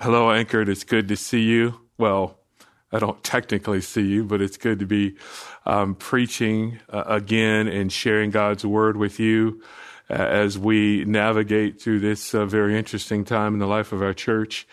Hello, 0.00 0.30
Anchored. 0.30 0.68
It's 0.68 0.84
good 0.84 1.08
to 1.08 1.16
see 1.16 1.40
you. 1.42 1.80
Well, 1.98 2.38
I 2.92 3.00
don't 3.00 3.20
technically 3.24 3.80
see 3.80 4.06
you, 4.06 4.22
but 4.22 4.40
it's 4.40 4.56
good 4.56 4.78
to 4.78 4.86
be 4.86 5.16
um, 5.66 5.96
preaching 5.96 6.78
uh, 6.88 7.02
again 7.08 7.66
and 7.66 7.92
sharing 7.92 8.30
God's 8.30 8.64
word 8.64 8.96
with 8.96 9.18
you 9.18 9.60
uh, 10.08 10.12
as 10.12 10.56
we 10.56 11.04
navigate 11.04 11.82
through 11.82 11.98
this 11.98 12.32
uh, 12.32 12.46
very 12.46 12.78
interesting 12.78 13.24
time 13.24 13.54
in 13.54 13.58
the 13.58 13.66
life 13.66 13.90
of 13.90 14.00
our 14.00 14.14
church. 14.14 14.68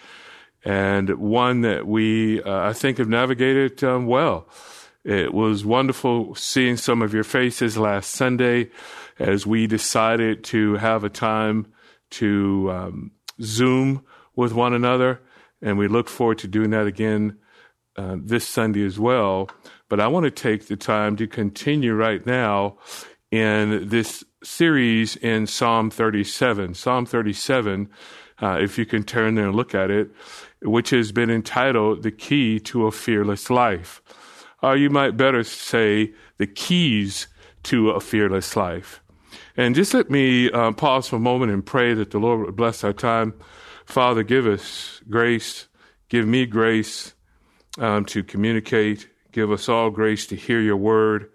And 0.64 1.09
one 1.18 1.62
that 1.62 1.88
we, 1.88 2.44
uh, 2.44 2.70
I 2.70 2.73
think, 2.73 3.00
have 3.00 3.10
navigated 3.10 3.84
um, 3.84 4.05
well. 4.05 4.48
It 5.04 5.34
was 5.34 5.66
wonderful 5.66 6.36
seeing 6.36 6.78
some 6.78 7.02
of 7.02 7.16
your 7.16 7.23
faces 7.23 7.80
last 7.80 8.12
Sunday 8.12 8.70
as 9.18 9.48
we 9.48 9.66
decided 9.66 10.44
to 10.44 10.76
have 10.76 11.04
a 11.04 11.10
time 11.10 11.73
to 12.12 12.70
um, 12.71 13.12
Zoom 13.42 14.05
with 14.36 14.54
one 14.54 14.73
another. 14.73 15.21
And 15.61 15.77
we 15.77 15.88
look 15.88 16.09
forward 16.09 16.39
to 16.39 16.48
doing 16.48 16.71
that 16.71 16.88
again 16.88 17.38
uh, 17.98 18.17
this 18.20 18.48
Sunday 18.48 18.85
as 18.85 18.99
well. 18.99 19.49
But 19.89 19.99
I 19.99 20.07
want 20.07 20.26
to 20.26 20.31
take 20.31 20.67
the 20.67 20.76
time 20.76 21.16
to 21.17 21.27
continue 21.27 21.93
right 21.93 22.26
now 22.26 22.77
in 23.31 23.90
this 23.90 24.23
series 24.43 25.16
in 25.17 25.48
Psalm 25.48 25.90
37. 25.90 26.73
Psalm 26.73 27.05
37, 27.05 27.90
uh, 28.41 28.57
if 28.62 28.77
you 28.77 28.85
can 28.85 29.03
turn 29.03 29.35
there 29.35 29.48
and 29.48 29.55
look 29.55 29.73
at 29.73 29.90
it, 29.90 30.12
which 30.62 30.90
has 30.91 31.12
been 31.12 31.29
entitled 31.29 32.04
The 32.04 32.12
Key 32.12 32.59
to 32.62 32.88
a 32.88 32.91
Fearless 32.91 33.49
Life. 33.49 34.02
Or 34.62 34.76
you 34.76 34.90
might 34.90 35.17
better 35.17 35.43
say, 35.43 36.13
The 36.38 36.48
Keys 36.48 37.27
to 37.63 37.91
a 37.91 37.99
Fearless 37.99 38.55
Life. 38.55 39.02
And 39.57 39.76
just 39.76 39.93
let 39.93 40.09
me 40.09 40.52
uh, 40.52 40.71
pause 40.73 41.07
for 41.07 41.15
a 41.15 41.20
moment 41.20 41.52
and 41.52 41.65
pray 41.65 41.93
that 41.93 42.12
the 42.12 42.20
Lord 42.20 42.45
would 42.45 42.55
bless 42.55 42.84
our 42.84 42.93
time 42.93 43.34
Father, 43.85 44.23
give 44.23 44.48
us 44.48 45.02
grace, 45.09 45.67
give 46.09 46.27
me 46.27 46.45
grace 46.45 47.13
um, 47.77 48.05
to 48.05 48.23
communicate, 48.23 49.10
give 49.32 49.51
us 49.51 49.70
all 49.70 49.90
grace 49.90 50.27
to 50.27 50.35
hear 50.35 50.60
your 50.60 50.77
word 50.77 51.29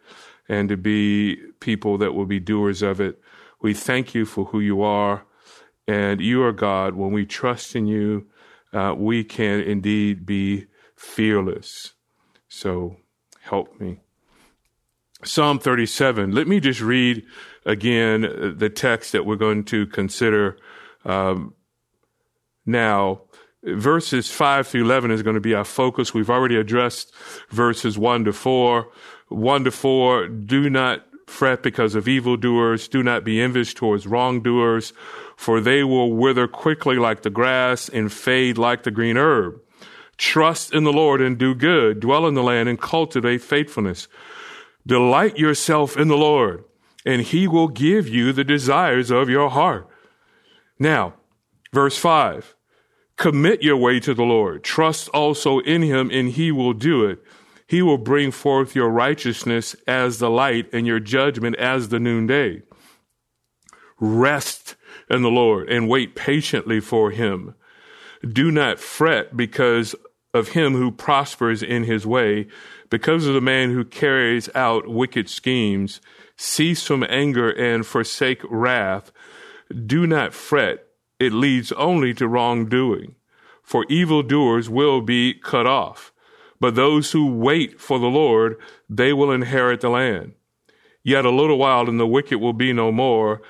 and 0.49 0.69
to 0.69 0.77
be 0.77 1.37
people 1.61 1.99
that 1.99 2.13
will 2.13 2.27
be 2.27 2.41
doers 2.41 2.83
of 2.83 3.01
it. 3.01 3.21
We 3.63 3.73
thank 3.73 4.15
you 4.15 4.25
for 4.25 4.47
who 4.47 4.61
you 4.61 4.83
are, 4.83 5.25
and 5.87 6.21
you 6.21 6.43
are 6.43 6.53
God. 6.53 6.95
When 6.95 7.13
we 7.13 7.25
trust 7.25 7.77
in 7.77 7.87
you, 7.87 8.27
uh, 8.73 8.95
we 8.97 9.23
can 9.23 9.61
indeed 9.61 10.27
be 10.27 10.67
fearless. 10.97 11.93
So 12.49 12.97
help 13.43 13.81
me. 13.81 14.01
Psalm 15.23 15.59
37. 15.59 16.33
Let 16.33 16.49
me 16.49 16.61
just 16.61 16.81
read 16.81 17.25
again 17.67 18.55
the 18.57 18.71
text 18.71 19.13
that 19.13 19.27
we're 19.27 19.37
going 19.37 19.65
to 19.65 19.87
consider 19.87 20.57
um, 21.05 21.55
now, 22.67 23.23
verses 23.63 24.31
5 24.31 24.67
through 24.67 24.85
11 24.85 25.11
is 25.11 25.23
going 25.23 25.35
to 25.35 25.41
be 25.41 25.55
our 25.55 25.65
focus. 25.65 26.15
We've 26.15 26.31
already 26.31 26.57
addressed 26.57 27.15
verses 27.51 27.99
1 27.99 28.25
to 28.25 28.33
4. 28.33 28.89
1 29.29 29.65
to 29.65 29.71
4, 29.71 30.29
do 30.29 30.69
not 30.69 31.07
fret 31.27 31.63
because 31.63 31.95
of 31.95 32.09
evildoers. 32.09 32.89
Do 32.89 33.03
not 33.03 33.25
be 33.25 33.41
envious 33.41 33.73
towards 33.73 34.07
wrongdoers, 34.07 34.93
for 35.37 35.61
they 35.61 35.85
will 35.85 36.13
wither 36.13 36.49
quickly 36.49 36.97
like 36.97 37.23
the 37.23 37.31
grass 37.31 37.89
and 37.89 38.13
fade 38.13 38.59
like 38.59 38.83
the 38.83 38.91
green 38.91 39.17
herb. 39.17 39.61
Trust 40.17 40.75
in 40.75 40.85
the 40.85 40.93
Lord 40.93 41.23
and 41.23 41.39
do 41.39 41.55
good. 41.55 42.01
Dwell 42.01 42.27
in 42.27 42.35
the 42.35 42.43
land 42.43 42.69
and 42.69 42.79
cultivate 42.79 43.41
faithfulness. 43.41 44.09
Delight 44.87 45.39
yourself 45.39 45.97
in 45.97 46.09
the 46.09 46.17
Lord, 46.17 46.65
and 47.07 47.23
he 47.23 47.47
will 47.47 47.69
give 47.69 48.09
you 48.09 48.33
the 48.33 48.45
desires 48.45 49.11
of 49.11 49.31
your 49.31 49.51
heart. 49.51 49.89
Now, 50.79 51.15
Verse 51.73 51.97
5 51.97 52.55
Commit 53.17 53.63
your 53.63 53.77
way 53.77 54.01
to 54.01 54.15
the 54.15 54.23
Lord. 54.23 54.65
Trust 54.65 55.09
also 55.11 55.59
in 55.59 55.83
him, 55.83 56.11
and 56.11 56.31
he 56.31 56.51
will 56.51 56.73
do 56.73 57.05
it. 57.05 57.23
He 57.67 57.83
will 57.83 57.99
bring 57.99 58.31
forth 58.31 58.75
your 58.75 58.89
righteousness 58.89 59.77
as 59.87 60.19
the 60.19 60.31
light 60.31 60.69
and 60.73 60.87
your 60.87 61.01
judgment 61.01 61.57
as 61.57 61.91
the 61.91 62.01
noonday. 62.01 62.63
Rest 64.01 64.75
in 65.11 65.23
the 65.23 65.31
Lord 65.31 65.69
and 65.69 65.89
wait 65.89 66.17
patiently 66.17 66.81
for 66.81 67.11
him. 67.11 67.55
Do 68.27 68.51
not 68.51 68.81
fret 68.81 69.37
because 69.37 69.95
of 70.33 70.49
him 70.49 70.73
who 70.73 70.91
prospers 70.91 71.63
in 71.63 71.85
his 71.85 72.07
way, 72.07 72.49
because 72.89 73.27
of 73.27 73.35
the 73.35 73.41
man 73.41 73.71
who 73.71 73.85
carries 73.85 74.49
out 74.55 74.89
wicked 74.89 75.29
schemes. 75.29 76.01
Cease 76.37 76.87
from 76.87 77.05
anger 77.09 77.51
and 77.51 77.87
forsake 77.87 78.41
wrath. 78.49 79.13
Do 79.87 80.07
not 80.07 80.33
fret 80.33 80.87
it 81.21 81.33
leads 81.33 81.71
only 81.73 82.15
to 82.15 82.27
wrongdoing. 82.27 83.15
For 83.63 83.85
evildoers 83.89 84.69
will 84.69 85.01
be 85.01 85.35
cut 85.35 85.67
off, 85.67 86.13
but 86.59 86.75
those 86.75 87.13
who 87.13 87.33
wait 87.33 87.81
for 87.81 87.99
the 87.99 88.07
Lord, 88.07 88.57
they 88.89 89.13
will 89.13 89.31
inherit 89.31 89.83
the 89.83 89.91
land. 89.91 90.33
Yet 91.05 91.25
a 91.25 91.31
little 91.31 91.59
while 91.59 91.89
and 91.89 92.01
the 92.01 92.07
wicked 92.07 92.39
will 92.41 92.53
be 92.53 92.73
no 92.73 92.91
more, 92.91 93.43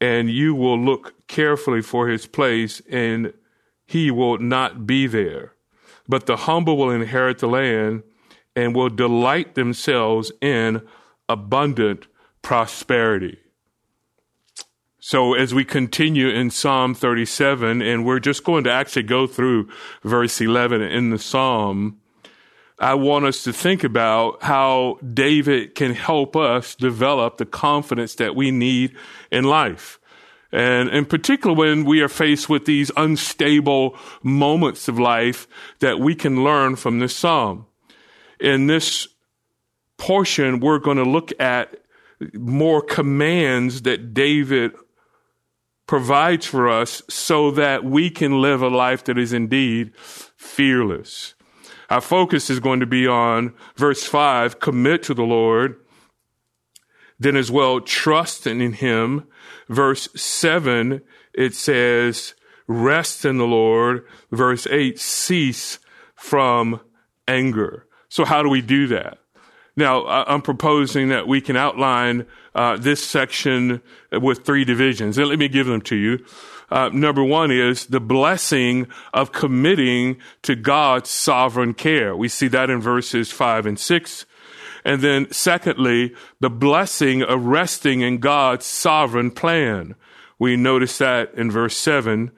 and 0.00 0.30
you 0.30 0.54
will 0.54 0.78
look 0.78 1.14
carefully 1.28 1.82
for 1.82 2.08
his 2.08 2.26
place, 2.26 2.82
and 2.90 3.32
he 3.86 4.10
will 4.10 4.38
not 4.38 4.86
be 4.86 5.06
there. 5.06 5.52
But 6.08 6.26
the 6.26 6.36
humble 6.36 6.76
will 6.76 6.90
inherit 6.90 7.38
the 7.38 7.48
land 7.48 8.02
and 8.56 8.74
will 8.74 8.88
delight 8.88 9.54
themselves 9.54 10.32
in 10.40 10.82
abundant 11.28 12.06
prosperity. 12.42 13.38
So 15.00 15.34
as 15.34 15.54
we 15.54 15.64
continue 15.64 16.28
in 16.28 16.50
Psalm 16.50 16.92
37, 16.92 17.80
and 17.82 18.04
we're 18.04 18.18
just 18.18 18.42
going 18.42 18.64
to 18.64 18.72
actually 18.72 19.04
go 19.04 19.28
through 19.28 19.68
verse 20.02 20.40
11 20.40 20.82
in 20.82 21.10
the 21.10 21.18
Psalm, 21.18 22.00
I 22.80 22.94
want 22.94 23.24
us 23.24 23.44
to 23.44 23.52
think 23.52 23.84
about 23.84 24.42
how 24.42 24.98
David 25.14 25.76
can 25.76 25.94
help 25.94 26.34
us 26.34 26.74
develop 26.74 27.36
the 27.36 27.46
confidence 27.46 28.16
that 28.16 28.34
we 28.34 28.50
need 28.50 28.96
in 29.30 29.44
life. 29.44 30.00
And 30.50 30.88
in 30.88 31.04
particular, 31.04 31.54
when 31.54 31.84
we 31.84 32.00
are 32.00 32.08
faced 32.08 32.48
with 32.48 32.64
these 32.64 32.90
unstable 32.96 33.96
moments 34.22 34.88
of 34.88 34.98
life 34.98 35.46
that 35.78 36.00
we 36.00 36.16
can 36.16 36.42
learn 36.42 36.74
from 36.74 36.98
this 36.98 37.14
Psalm. 37.14 37.66
In 38.40 38.66
this 38.66 39.06
portion, 39.96 40.58
we're 40.58 40.78
going 40.78 40.96
to 40.96 41.04
look 41.04 41.32
at 41.40 41.76
more 42.34 42.82
commands 42.82 43.82
that 43.82 44.12
David 44.12 44.72
provides 45.88 46.46
for 46.46 46.68
us 46.68 47.02
so 47.08 47.50
that 47.50 47.82
we 47.82 48.10
can 48.10 48.40
live 48.40 48.62
a 48.62 48.68
life 48.68 49.02
that 49.04 49.18
is 49.18 49.32
indeed 49.32 49.90
fearless. 49.96 51.34
Our 51.90 52.02
focus 52.02 52.50
is 52.50 52.60
going 52.60 52.80
to 52.80 52.86
be 52.86 53.08
on 53.08 53.54
verse 53.74 54.04
5 54.04 54.60
commit 54.60 55.02
to 55.04 55.14
the 55.14 55.24
Lord. 55.24 55.80
Then, 57.18 57.34
as 57.34 57.50
well, 57.50 57.80
trust 57.80 58.46
in 58.46 58.74
Him. 58.74 59.26
Verse 59.68 60.08
7, 60.14 61.00
it 61.34 61.54
says, 61.54 62.34
rest 62.68 63.24
in 63.24 63.38
the 63.38 63.46
Lord. 63.46 64.06
Verse 64.30 64.68
8, 64.68 65.00
cease 65.00 65.80
from 66.14 66.80
anger. 67.26 67.86
So, 68.08 68.24
how 68.24 68.42
do 68.42 68.48
we 68.48 68.60
do 68.60 68.86
that? 68.88 69.17
Now, 69.78 70.04
I'm 70.08 70.42
proposing 70.42 71.10
that 71.10 71.28
we 71.28 71.40
can 71.40 71.54
outline 71.54 72.26
uh, 72.52 72.76
this 72.78 73.00
section 73.00 73.80
with 74.10 74.44
three 74.44 74.64
divisions. 74.64 75.18
And 75.18 75.28
let 75.28 75.38
me 75.38 75.46
give 75.46 75.68
them 75.68 75.82
to 75.82 75.94
you. 75.94 76.24
Uh, 76.68 76.90
number 76.92 77.22
one 77.22 77.52
is 77.52 77.86
the 77.86 78.00
blessing 78.00 78.88
of 79.14 79.30
committing 79.30 80.16
to 80.42 80.56
God's 80.56 81.10
sovereign 81.10 81.74
care. 81.74 82.16
We 82.16 82.28
see 82.28 82.48
that 82.48 82.70
in 82.70 82.80
verses 82.80 83.30
five 83.30 83.66
and 83.66 83.78
six. 83.78 84.26
And 84.84 85.00
then 85.00 85.30
secondly, 85.30 86.12
the 86.40 86.50
blessing 86.50 87.22
of 87.22 87.44
resting 87.44 88.00
in 88.00 88.18
God's 88.18 88.66
sovereign 88.66 89.30
plan. 89.30 89.94
We 90.40 90.56
notice 90.56 90.98
that 90.98 91.32
in 91.34 91.52
verse 91.52 91.76
seven. 91.76 92.32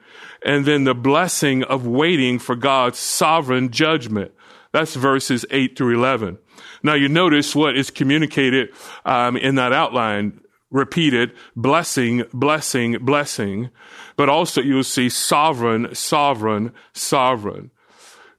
And 0.45 0.67
then 0.67 0.83
the 0.83 0.93
blessing 0.93 1.63
of 1.63 1.87
waiting 1.87 2.37
for 2.37 2.55
God's 2.55 2.99
sovereign 2.99 3.71
judgment. 3.71 4.31
That's 4.73 4.93
verses 4.93 5.43
eight 5.49 5.75
through 5.75 5.95
11. 5.97 6.37
Now 6.83 6.93
you 6.93 7.09
notice 7.09 7.55
what 7.55 7.77
is 7.77 7.89
communicated 7.89 8.69
um, 9.05 9.37
in 9.37 9.55
that 9.55 9.73
outline. 9.73 10.41
Repeated 10.69 11.33
blessing, 11.53 12.23
blessing, 12.31 12.97
blessing, 13.01 13.71
but 14.15 14.29
also 14.29 14.61
you'll 14.61 14.85
see 14.85 15.09
sovereign, 15.09 15.93
sovereign, 15.93 16.71
sovereign. 16.93 17.71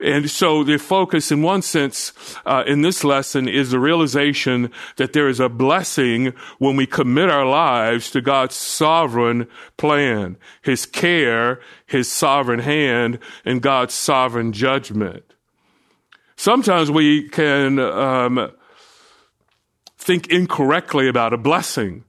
And 0.02 0.28
so 0.28 0.64
the 0.64 0.78
focus 0.78 1.30
in 1.30 1.42
one 1.42 1.62
sense 1.62 2.12
uh, 2.44 2.64
in 2.66 2.82
this 2.82 3.04
lesson 3.04 3.48
is 3.48 3.70
the 3.70 3.78
realization 3.78 4.72
that 4.96 5.12
there 5.12 5.28
is 5.28 5.38
a 5.38 5.48
blessing 5.48 6.34
when 6.58 6.74
we 6.74 6.86
commit 6.86 7.30
our 7.30 7.46
lives 7.46 8.10
to 8.10 8.20
God's 8.20 8.56
sovereign 8.56 9.46
plan, 9.76 10.38
His 10.62 10.86
care, 10.86 11.60
His 11.86 12.10
sovereign 12.10 12.60
hand, 12.60 13.20
and 13.44 13.62
God's 13.62 13.94
sovereign 13.94 14.52
judgment. 14.52 15.31
Sometimes 16.42 16.90
we 16.90 17.28
can 17.28 17.78
um, 17.78 18.50
think 19.96 20.26
incorrectly 20.26 21.06
about 21.06 21.32
a 21.32 21.36
blessing. 21.36 22.02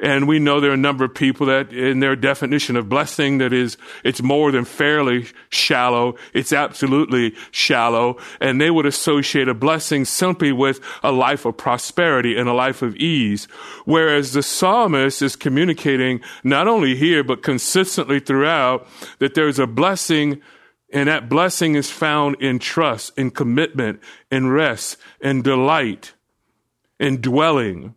And 0.00 0.26
we 0.26 0.40
know 0.40 0.58
there 0.58 0.72
are 0.72 0.74
a 0.74 0.76
number 0.76 1.04
of 1.04 1.14
people 1.14 1.46
that 1.46 1.72
in 1.72 2.00
their 2.00 2.16
definition 2.16 2.74
of 2.74 2.88
blessing 2.88 3.38
that 3.38 3.52
is, 3.52 3.76
it's 4.02 4.20
more 4.20 4.50
than 4.50 4.64
fairly 4.64 5.26
shallow. 5.50 6.16
It's 6.34 6.52
absolutely 6.52 7.36
shallow. 7.52 8.16
And 8.40 8.60
they 8.60 8.72
would 8.72 8.84
associate 8.84 9.46
a 9.46 9.54
blessing 9.54 10.04
simply 10.04 10.50
with 10.50 10.80
a 11.04 11.12
life 11.12 11.44
of 11.44 11.56
prosperity 11.56 12.36
and 12.36 12.48
a 12.48 12.54
life 12.54 12.82
of 12.82 12.96
ease. 12.96 13.46
Whereas 13.84 14.32
the 14.32 14.42
psalmist 14.42 15.22
is 15.22 15.36
communicating 15.36 16.20
not 16.42 16.66
only 16.66 16.96
here, 16.96 17.22
but 17.22 17.44
consistently 17.44 18.18
throughout 18.18 18.88
that 19.20 19.34
there's 19.34 19.60
a 19.60 19.68
blessing 19.68 20.42
and 20.92 21.08
that 21.08 21.28
blessing 21.28 21.74
is 21.74 21.90
found 21.90 22.36
in 22.40 22.58
trust, 22.58 23.16
in 23.18 23.30
commitment, 23.30 24.00
in 24.30 24.48
rest, 24.48 24.96
in 25.20 25.42
delight, 25.42 26.14
in 26.98 27.20
dwelling 27.20 27.94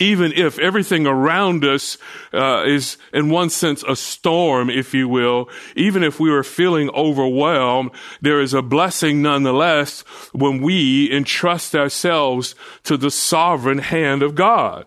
even 0.00 0.32
if 0.32 0.58
everything 0.58 1.06
around 1.06 1.64
us 1.64 1.98
uh, 2.32 2.64
is, 2.66 2.96
in 3.12 3.28
one 3.28 3.50
sense, 3.50 3.84
a 3.86 3.94
storm, 3.94 4.70
if 4.70 4.94
you 4.94 5.06
will, 5.06 5.48
even 5.76 6.02
if 6.02 6.18
we 6.18 6.30
are 6.30 6.42
feeling 6.42 6.88
overwhelmed, 6.90 7.90
there 8.22 8.40
is 8.40 8.54
a 8.54 8.62
blessing 8.62 9.20
nonetheless 9.20 10.00
when 10.32 10.62
we 10.62 11.12
entrust 11.12 11.76
ourselves 11.76 12.54
to 12.82 12.96
the 12.96 13.10
sovereign 13.10 13.78
hand 13.78 14.22
of 14.22 14.34
God. 14.34 14.86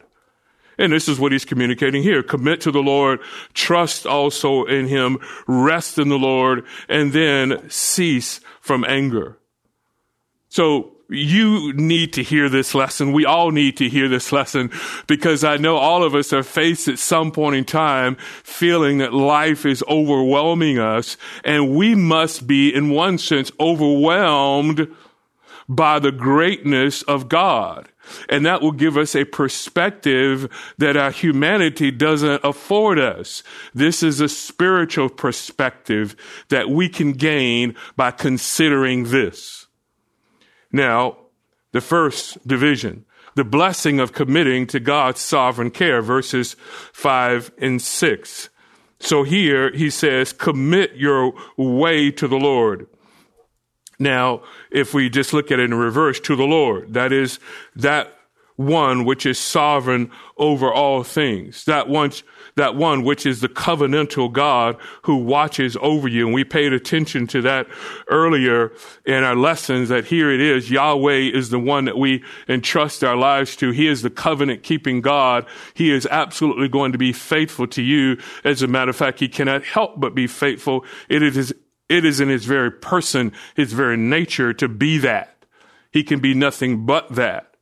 And 0.77 0.91
this 0.91 1.07
is 1.07 1.19
what 1.19 1.31
he's 1.31 1.45
communicating 1.45 2.03
here. 2.03 2.23
Commit 2.23 2.61
to 2.61 2.71
the 2.71 2.81
Lord, 2.81 3.19
trust 3.53 4.05
also 4.05 4.65
in 4.65 4.87
him, 4.87 5.19
rest 5.47 5.99
in 5.99 6.09
the 6.09 6.17
Lord, 6.17 6.65
and 6.89 7.13
then 7.13 7.69
cease 7.69 8.39
from 8.59 8.83
anger. 8.85 9.37
So 10.49 10.93
you 11.09 11.73
need 11.73 12.13
to 12.13 12.23
hear 12.23 12.49
this 12.49 12.73
lesson. 12.73 13.11
We 13.11 13.25
all 13.25 13.51
need 13.51 13.77
to 13.77 13.89
hear 13.89 14.07
this 14.07 14.31
lesson 14.31 14.71
because 15.07 15.43
I 15.43 15.57
know 15.57 15.77
all 15.77 16.03
of 16.03 16.15
us 16.15 16.33
are 16.33 16.43
faced 16.43 16.87
at 16.87 16.99
some 16.99 17.31
point 17.31 17.55
in 17.55 17.65
time 17.65 18.15
feeling 18.43 18.97
that 18.99 19.13
life 19.13 19.65
is 19.65 19.83
overwhelming 19.87 20.79
us 20.79 21.17
and 21.43 21.75
we 21.75 21.95
must 21.95 22.47
be 22.47 22.73
in 22.73 22.89
one 22.89 23.17
sense 23.17 23.51
overwhelmed 23.59 24.87
by 25.69 25.99
the 25.99 26.11
greatness 26.11 27.03
of 27.03 27.29
God. 27.29 27.89
And 28.29 28.45
that 28.45 28.61
will 28.61 28.71
give 28.71 28.97
us 28.97 29.15
a 29.15 29.25
perspective 29.25 30.49
that 30.77 30.97
our 30.97 31.11
humanity 31.11 31.91
doesn't 31.91 32.43
afford 32.43 32.99
us. 32.99 33.43
This 33.73 34.03
is 34.03 34.19
a 34.19 34.29
spiritual 34.29 35.09
perspective 35.09 36.15
that 36.49 36.69
we 36.69 36.89
can 36.89 37.13
gain 37.13 37.75
by 37.95 38.11
considering 38.11 39.05
this. 39.05 39.67
Now, 40.71 41.17
the 41.71 41.81
first 41.81 42.45
division, 42.47 43.05
the 43.35 43.43
blessing 43.43 43.99
of 43.99 44.13
committing 44.13 44.67
to 44.67 44.79
God's 44.79 45.21
sovereign 45.21 45.71
care, 45.71 46.01
verses 46.01 46.55
5 46.93 47.51
and 47.57 47.81
6. 47.81 48.49
So 48.99 49.23
here 49.23 49.71
he 49.71 49.89
says, 49.89 50.33
commit 50.33 50.95
your 50.95 51.33
way 51.57 52.11
to 52.11 52.27
the 52.27 52.37
Lord. 52.37 52.87
Now, 54.03 54.43
if 54.69 54.93
we 54.93 55.09
just 55.09 55.33
look 55.33 55.51
at 55.51 55.59
it 55.59 55.63
in 55.63 55.73
reverse, 55.73 56.19
to 56.21 56.35
the 56.35 56.43
Lord, 56.43 56.93
that 56.93 57.11
is 57.11 57.39
that 57.75 58.13
one 58.55 59.03
which 59.05 59.25
is 59.25 59.39
sovereign 59.39 60.11
over 60.37 60.71
all 60.71 61.03
things, 61.03 61.65
that 61.65 61.89
one 61.89 62.11
that 62.55 62.75
one 62.75 63.03
which 63.03 63.25
is 63.25 63.41
the 63.41 63.49
covenantal 63.49 64.31
God 64.31 64.77
who 65.03 65.17
watches 65.17 65.75
over 65.81 66.07
you. 66.07 66.25
And 66.27 66.33
we 66.33 66.43
paid 66.43 66.71
attention 66.71 67.25
to 67.27 67.41
that 67.41 67.67
earlier 68.09 68.71
in 69.05 69.23
our 69.23 69.35
lessons 69.35 69.89
that 69.89 70.05
here 70.05 70.31
it 70.31 70.39
is. 70.39 70.69
Yahweh 70.69 71.31
is 71.33 71.49
the 71.49 71.59
one 71.59 71.85
that 71.85 71.97
we 71.97 72.23
entrust 72.47 73.03
our 73.03 73.15
lives 73.15 73.55
to. 73.55 73.71
He 73.71 73.87
is 73.87 74.03
the 74.03 74.11
covenant 74.11 74.61
keeping 74.61 75.01
God. 75.01 75.47
He 75.73 75.91
is 75.91 76.05
absolutely 76.05 76.67
going 76.67 76.91
to 76.91 76.99
be 76.99 77.11
faithful 77.11 77.65
to 77.67 77.81
you. 77.81 78.19
As 78.43 78.61
a 78.61 78.67
matter 78.67 78.91
of 78.91 78.95
fact, 78.95 79.19
he 79.19 79.27
cannot 79.27 79.63
help 79.63 79.99
but 79.99 80.13
be 80.13 80.27
faithful. 80.27 80.85
It 81.09 81.23
is, 81.23 81.53
it 81.93 82.03
is 82.05 82.19
in 82.19 82.29
his 82.29 82.45
very 82.45 82.71
person, 82.71 83.31
his 83.55 83.71
very 83.71 83.97
nature 83.97 84.51
to 84.53 84.67
be 84.67 84.97
that. 84.97 85.45
He 85.91 86.03
can 86.03 86.19
be 86.19 86.33
nothing 86.33 86.87
but 86.87 87.13
that. 87.13 87.53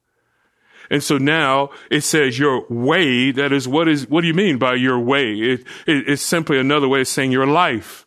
And 0.90 1.04
so 1.04 1.18
now 1.18 1.70
it 1.90 2.02
says 2.02 2.40
your 2.40 2.66
way. 2.70 3.32
That 3.32 3.52
is 3.52 3.68
what 3.68 3.90
is, 3.90 4.10
what 4.10 4.22
do 4.22 4.28
you 4.28 4.34
mean 4.34 4.58
by 4.58 4.76
your 4.76 5.00
way? 5.00 5.34
It, 5.34 5.62
it, 5.86 6.08
it's 6.08 6.22
simply 6.22 6.58
another 6.58 6.88
way 6.88 7.02
of 7.02 7.08
saying 7.10 7.32
your 7.34 7.46
life. 7.46 8.06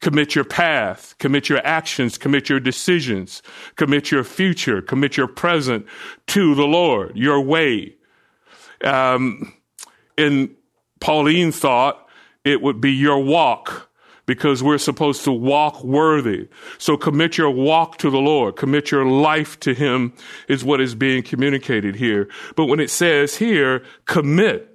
Commit 0.00 0.34
your 0.34 0.44
path, 0.44 1.14
commit 1.18 1.50
your 1.50 1.60
actions, 1.66 2.16
commit 2.16 2.48
your 2.48 2.58
decisions, 2.58 3.42
commit 3.76 4.10
your 4.10 4.24
future, 4.24 4.80
commit 4.80 5.18
your 5.18 5.26
present 5.26 5.84
to 6.28 6.54
the 6.54 6.64
Lord, 6.64 7.14
your 7.16 7.40
way. 7.42 7.96
Um, 8.82 9.52
in 10.16 10.56
Pauline 11.00 11.52
thought, 11.52 12.08
it 12.44 12.62
would 12.62 12.80
be 12.80 12.92
your 12.92 13.18
walk 13.18 13.89
because 14.30 14.62
we're 14.62 14.78
supposed 14.78 15.24
to 15.24 15.32
walk 15.32 15.82
worthy. 15.82 16.46
So 16.78 16.96
commit 16.96 17.36
your 17.36 17.50
walk 17.50 17.98
to 17.98 18.10
the 18.10 18.20
Lord. 18.20 18.54
Commit 18.54 18.92
your 18.92 19.04
life 19.04 19.58
to 19.58 19.74
Him 19.74 20.12
is 20.48 20.62
what 20.62 20.80
is 20.80 20.94
being 20.94 21.24
communicated 21.24 21.96
here. 21.96 22.28
But 22.54 22.66
when 22.66 22.78
it 22.78 22.90
says 22.90 23.38
here, 23.38 23.82
commit, 24.04 24.68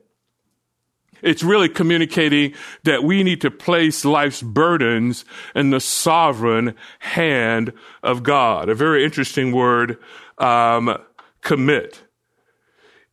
it's 1.21 1.41
really 1.41 1.69
communicating 1.69 2.53
that 2.83 3.05
we 3.05 3.23
need 3.23 3.39
to 3.41 3.49
place 3.49 4.03
life's 4.03 4.41
burdens 4.41 5.23
in 5.55 5.69
the 5.69 5.79
sovereign 5.79 6.75
hand 6.99 7.71
of 8.03 8.23
God. 8.23 8.67
A 8.67 8.75
very 8.75 9.05
interesting 9.05 9.53
word, 9.53 9.97
um, 10.37 11.01
commit. 11.39 12.04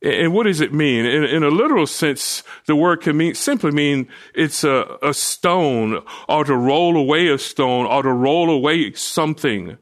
And 0.03 0.33
what 0.33 0.43
does 0.43 0.59
it 0.59 0.73
mean? 0.73 1.05
In, 1.05 1.23
in, 1.23 1.43
a 1.43 1.47
literal 1.47 1.87
sense, 1.87 2.43
the 2.65 2.75
word 2.75 3.01
can 3.01 3.15
mean, 3.15 3.35
simply 3.35 3.71
mean 3.71 4.09
it's 4.35 4.65
a, 4.65 4.97
a 5.01 5.13
stone 5.13 6.03
or 6.27 6.43
to 6.43 6.55
roll 6.55 6.97
away 6.97 7.29
a 7.29 7.37
stone 7.37 7.85
or 7.85 8.03
to 8.03 8.11
roll 8.11 8.49
away 8.49 8.91
something. 8.93 9.77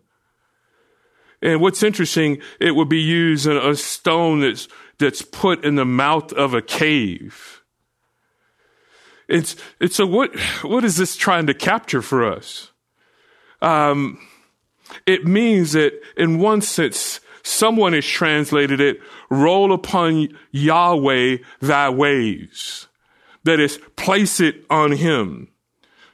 And 1.42 1.60
what's 1.60 1.82
interesting, 1.82 2.40
it 2.60 2.76
would 2.76 2.88
be 2.88 3.02
used 3.02 3.48
in 3.48 3.58
a 3.58 3.76
stone 3.76 4.42
that's, 4.42 4.68
that's 5.00 5.24
put 5.24 5.66
in 5.66 5.74
the 5.74 5.86
mouth 5.86 6.32
of 6.34 6.54
a 6.54 6.62
cave. 6.62 7.64
It's, 9.28 9.56
it's 9.80 9.96
so 9.96 10.06
what, 10.06 10.40
what 10.62 10.84
is 10.84 10.98
this 10.98 11.16
trying 11.16 11.48
to 11.48 11.56
capture 11.56 12.04
for 12.04 12.32
us? 12.32 12.70
Um, 13.60 14.20
it 15.08 15.26
means 15.26 15.72
that 15.72 16.00
in 16.16 16.38
one 16.38 16.62
sense, 16.62 17.21
Someone 17.44 17.94
has 17.94 18.06
translated 18.06 18.80
it, 18.80 19.00
roll 19.30 19.74
upon 19.74 20.30
Yahweh 20.52 21.38
thy 21.60 21.90
ways. 21.90 22.88
That 23.44 23.60
is, 23.60 23.80
place 23.96 24.40
it 24.40 24.64
on 24.70 24.92
him. 24.92 25.50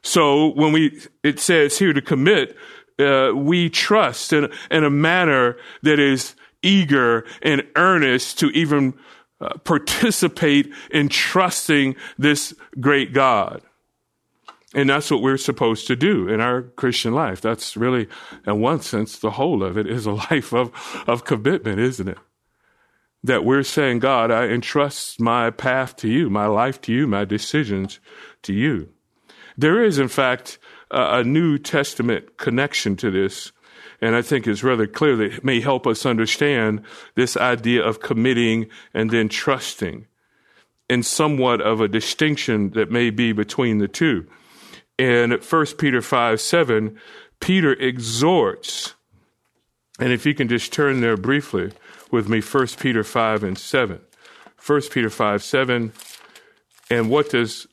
So 0.01 0.53
when 0.53 0.71
we, 0.71 1.01
it 1.24 1.39
says 1.39 1.77
here 1.77 1.94
to 1.94 2.01
commit, 2.01 2.56
uh, 3.00 3.31
we 3.35 3.69
trust 3.69 4.31
in, 4.33 4.51
in 4.71 4.83
a 4.83 4.90
manner 4.90 5.57
that 5.83 5.99
is 5.99 6.35
eager 6.63 7.25
and 7.42 7.63
earnest 7.75 8.40
to 8.40 8.47
even 8.51 8.94
uh, 9.40 9.57
participate 9.59 10.71
in 10.92 11.09
trusting 11.09 11.95
this 12.18 12.54
great 12.80 13.13
God. 13.13 13.61
And 14.74 14.90
that's 14.90 15.09
what 15.09 15.21
we're 15.21 15.38
supposed 15.38 15.88
to 15.88 15.95
do 15.95 16.28
in 16.28 16.42
our 16.42 16.62
Christian 16.62 17.14
life. 17.14 17.40
That's 17.40 17.78
really, 17.78 18.07
in 18.45 18.59
one 18.59 18.81
sense, 18.81 19.18
the 19.18 19.31
whole 19.31 19.64
of 19.64 19.78
it 19.78 19.88
is 19.88 20.06
a 20.06 20.12
life 20.31 20.54
of, 20.54 20.71
of 21.07 21.24
commitment, 21.24 21.80
isn't 21.80 22.07
it? 22.07 22.18
That 23.24 23.45
we're 23.45 23.64
saying, 23.64 24.00
God, 24.00 24.30
I 24.30 24.47
entrust 24.47 25.19
my 25.19 25.50
path 25.50 25.95
to 25.97 26.09
you, 26.09 26.30
my 26.30 26.47
life 26.47 26.81
to 26.81 26.94
you, 26.94 27.07
my 27.07 27.26
decisions 27.26 28.00
to 28.44 28.54
you. 28.54 28.90
There 29.57 29.83
is, 29.83 29.97
in 29.97 30.09
fact, 30.09 30.59
a, 30.92 31.19
a 31.19 31.24
New 31.24 31.57
Testament 31.57 32.38
connection 32.38 32.95
to 32.97 33.09
this. 33.09 33.52
And 34.02 34.16
I 34.16 34.21
think 34.21 34.45
it's 34.45 34.64
rather 34.64 34.86
clear 34.86 35.16
that 35.16 35.33
it 35.33 35.44
may 35.44 35.62
help 35.62 35.88
us 35.88 36.06
understand 36.06 36.83
this 37.16 37.36
idea 37.36 37.83
of 37.83 38.02
committing 38.02 38.68
and 38.94 39.09
then 39.09 39.30
trusting 39.30 40.06
and 40.90 41.06
somewhat 41.06 41.62
of 41.62 41.81
a 41.81 41.88
distinction 41.88 42.71
that 42.71 42.92
may 42.92 43.09
be 43.09 43.31
between 43.31 43.80
the 43.80 43.88
two 43.88 44.28
in 44.97 45.31
1 45.31 45.66
Peter 45.77 46.01
5 46.01 46.42
7, 46.42 46.97
Peter 47.39 47.73
exhorts, 47.73 48.95
and 49.99 50.11
if 50.11 50.25
you 50.25 50.33
can 50.33 50.47
just 50.47 50.73
turn 50.73 51.01
there 51.01 51.18
briefly 51.18 51.71
with 52.11 52.30
me, 52.30 52.42
1 52.42 52.68
Peter 52.80 53.04
5 53.04 53.44
and 53.44 53.57
7. 53.57 53.99
1 54.66 54.81
Peter 54.92 55.09
5 55.09 55.44
7. 55.44 55.92
And 56.89 57.09
what 57.09 57.30
does 57.30 57.68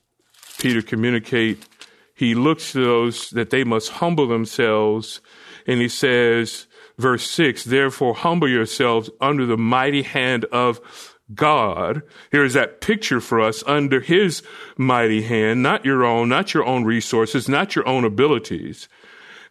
Peter 0.57 0.81
communicate? 0.81 1.65
He 2.13 2.33
looks 2.35 2.71
to 2.71 2.83
those 2.83 3.29
that 3.31 3.49
they 3.49 3.63
must 3.63 3.89
humble 3.89 4.27
themselves, 4.27 5.19
and 5.67 5.81
he 5.81 5.89
says, 5.89 6.67
verse 6.97 7.29
6 7.29 7.65
Therefore, 7.65 8.13
humble 8.13 8.49
yourselves 8.49 9.09
under 9.19 9.45
the 9.45 9.57
mighty 9.57 10.03
hand 10.03 10.45
of 10.45 11.14
God. 11.33 12.03
Here's 12.31 12.53
that 12.53 12.81
picture 12.81 13.19
for 13.19 13.41
us 13.41 13.63
under 13.65 13.99
His 13.99 14.43
mighty 14.77 15.23
hand, 15.23 15.63
not 15.63 15.83
your 15.83 16.05
own, 16.05 16.29
not 16.29 16.53
your 16.53 16.65
own 16.65 16.83
resources, 16.83 17.49
not 17.49 17.75
your 17.75 17.87
own 17.87 18.05
abilities, 18.05 18.87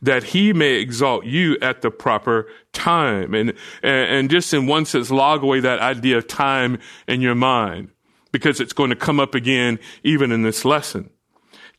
that 0.00 0.22
He 0.24 0.52
may 0.52 0.74
exalt 0.74 1.24
you 1.24 1.58
at 1.60 1.82
the 1.82 1.90
proper 1.90 2.46
time. 2.72 3.34
And, 3.34 3.54
and 3.82 4.30
just 4.30 4.54
in 4.54 4.66
one 4.66 4.84
sense, 4.84 5.10
log 5.10 5.42
away 5.42 5.60
that 5.60 5.80
idea 5.80 6.18
of 6.18 6.28
time 6.28 6.78
in 7.08 7.20
your 7.20 7.34
mind. 7.34 7.88
because 8.34 8.60
it's 8.60 8.72
going 8.72 8.90
to 8.90 8.96
come 8.96 9.20
up 9.20 9.36
again 9.36 9.78
even 10.02 10.32
in 10.32 10.42
this 10.42 10.64
lesson. 10.64 11.08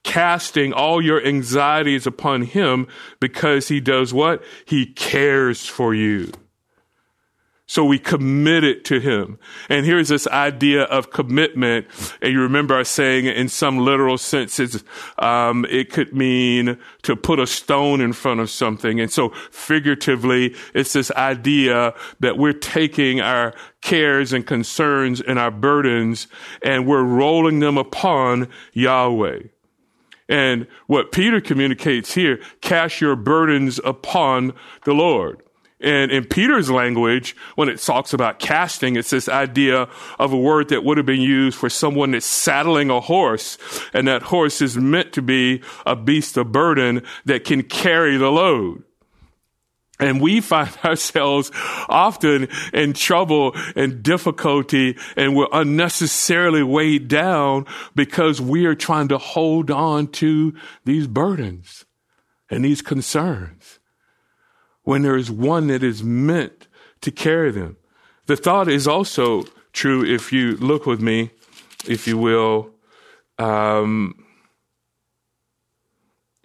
Casting 0.03 0.71
all 0.71 1.01
your 1.01 1.21
anxieties 1.21 2.07
upon 2.07 2.43
him 2.43 2.87
because 3.19 3.67
he 3.67 3.81
does 3.81 4.13
what? 4.13 4.41
He 4.63 4.85
cares 4.85 5.65
for 5.65 5.93
you. 5.93 6.31
So 7.67 7.83
we 7.83 7.97
commit 7.97 8.63
it 8.63 8.85
to 8.85 8.99
him. 8.99 9.39
And 9.69 9.87
here's 9.87 10.09
this 10.09 10.27
idea 10.27 10.83
of 10.83 11.09
commitment. 11.09 11.87
And 12.21 12.31
you 12.31 12.41
remember 12.41 12.75
I 12.75 12.83
saying 12.83 13.25
in 13.25 13.49
some 13.49 13.79
literal 13.79 14.19
senses, 14.19 14.83
um, 15.17 15.65
it 15.67 15.91
could 15.91 16.13
mean 16.13 16.77
to 17.01 17.15
put 17.15 17.39
a 17.39 17.47
stone 17.47 18.01
in 18.01 18.13
front 18.13 18.39
of 18.39 18.51
something. 18.51 18.99
And 18.99 19.11
so 19.11 19.29
figuratively, 19.49 20.55
it's 20.75 20.93
this 20.93 21.09
idea 21.11 21.95
that 22.19 22.37
we're 22.37 22.53
taking 22.53 23.19
our 23.19 23.53
cares 23.81 24.31
and 24.31 24.45
concerns 24.45 25.19
and 25.19 25.39
our 25.39 25.51
burdens 25.51 26.27
and 26.61 26.85
we're 26.85 27.03
rolling 27.03 27.61
them 27.61 27.79
upon 27.79 28.47
Yahweh. 28.73 29.39
And 30.29 30.67
what 30.85 31.11
Peter 31.11 31.41
communicates 31.41 32.13
here, 32.13 32.39
cast 32.61 33.01
your 33.01 33.15
burdens 33.15 33.79
upon 33.83 34.53
the 34.83 34.93
Lord. 34.93 35.44
And 35.81 36.09
in 36.09 36.23
Peter's 36.25 36.71
language, 36.71 37.35
when 37.55 37.67
it 37.67 37.79
talks 37.79 38.13
about 38.13 38.39
casting, 38.39 38.95
it's 38.95 39.09
this 39.09 39.27
idea 39.27 39.89
of 40.17 40.31
a 40.31 40.37
word 40.37 40.69
that 40.69 40.83
would 40.85 40.97
have 40.97 41.05
been 41.05 41.21
used 41.21 41.57
for 41.57 41.69
someone 41.69 42.11
that's 42.11 42.25
saddling 42.25 42.89
a 42.89 43.01
horse. 43.01 43.57
And 43.93 44.07
that 44.07 44.23
horse 44.23 44.61
is 44.61 44.77
meant 44.77 45.11
to 45.13 45.21
be 45.21 45.61
a 45.85 45.95
beast 45.95 46.37
of 46.37 46.51
burden 46.51 47.03
that 47.25 47.43
can 47.43 47.63
carry 47.63 48.15
the 48.15 48.31
load. 48.31 48.83
And 49.99 50.21
we 50.21 50.41
find 50.41 50.75
ourselves 50.83 51.51
often 51.89 52.47
in 52.73 52.93
trouble 52.93 53.55
and 53.75 54.01
difficulty 54.01 54.97
and 55.15 55.35
we're 55.35 55.47
unnecessarily 55.51 56.63
weighed 56.63 57.07
down 57.07 57.65
because 57.95 58.41
we 58.41 58.65
are 58.65 58.75
trying 58.75 59.09
to 59.09 59.17
hold 59.17 59.71
on 59.71 60.07
to 60.07 60.53
these 60.83 61.07
burdens 61.07 61.85
and 62.49 62.63
these 62.63 62.81
concerns 62.81 63.54
when 64.85 65.01
there 65.01 65.17
is 65.17 65.29
one 65.29 65.67
that 65.67 65.83
is 65.83 66.03
meant 66.03 66.67
to 67.01 67.11
carry 67.11 67.51
them. 67.51 67.75
The 68.27 68.37
thought 68.37 68.69
is 68.69 68.87
also 68.87 69.43
true 69.73 70.05
if 70.05 70.31
you 70.31 70.55
look 70.57 70.85
with 70.85 71.01
me, 71.01 71.31
if 71.87 72.07
you 72.07 72.17
will, 72.17 72.71
um, 73.37 74.23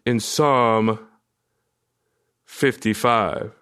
in 0.04 0.18
Psalm 0.20 0.98
55. 2.46 3.52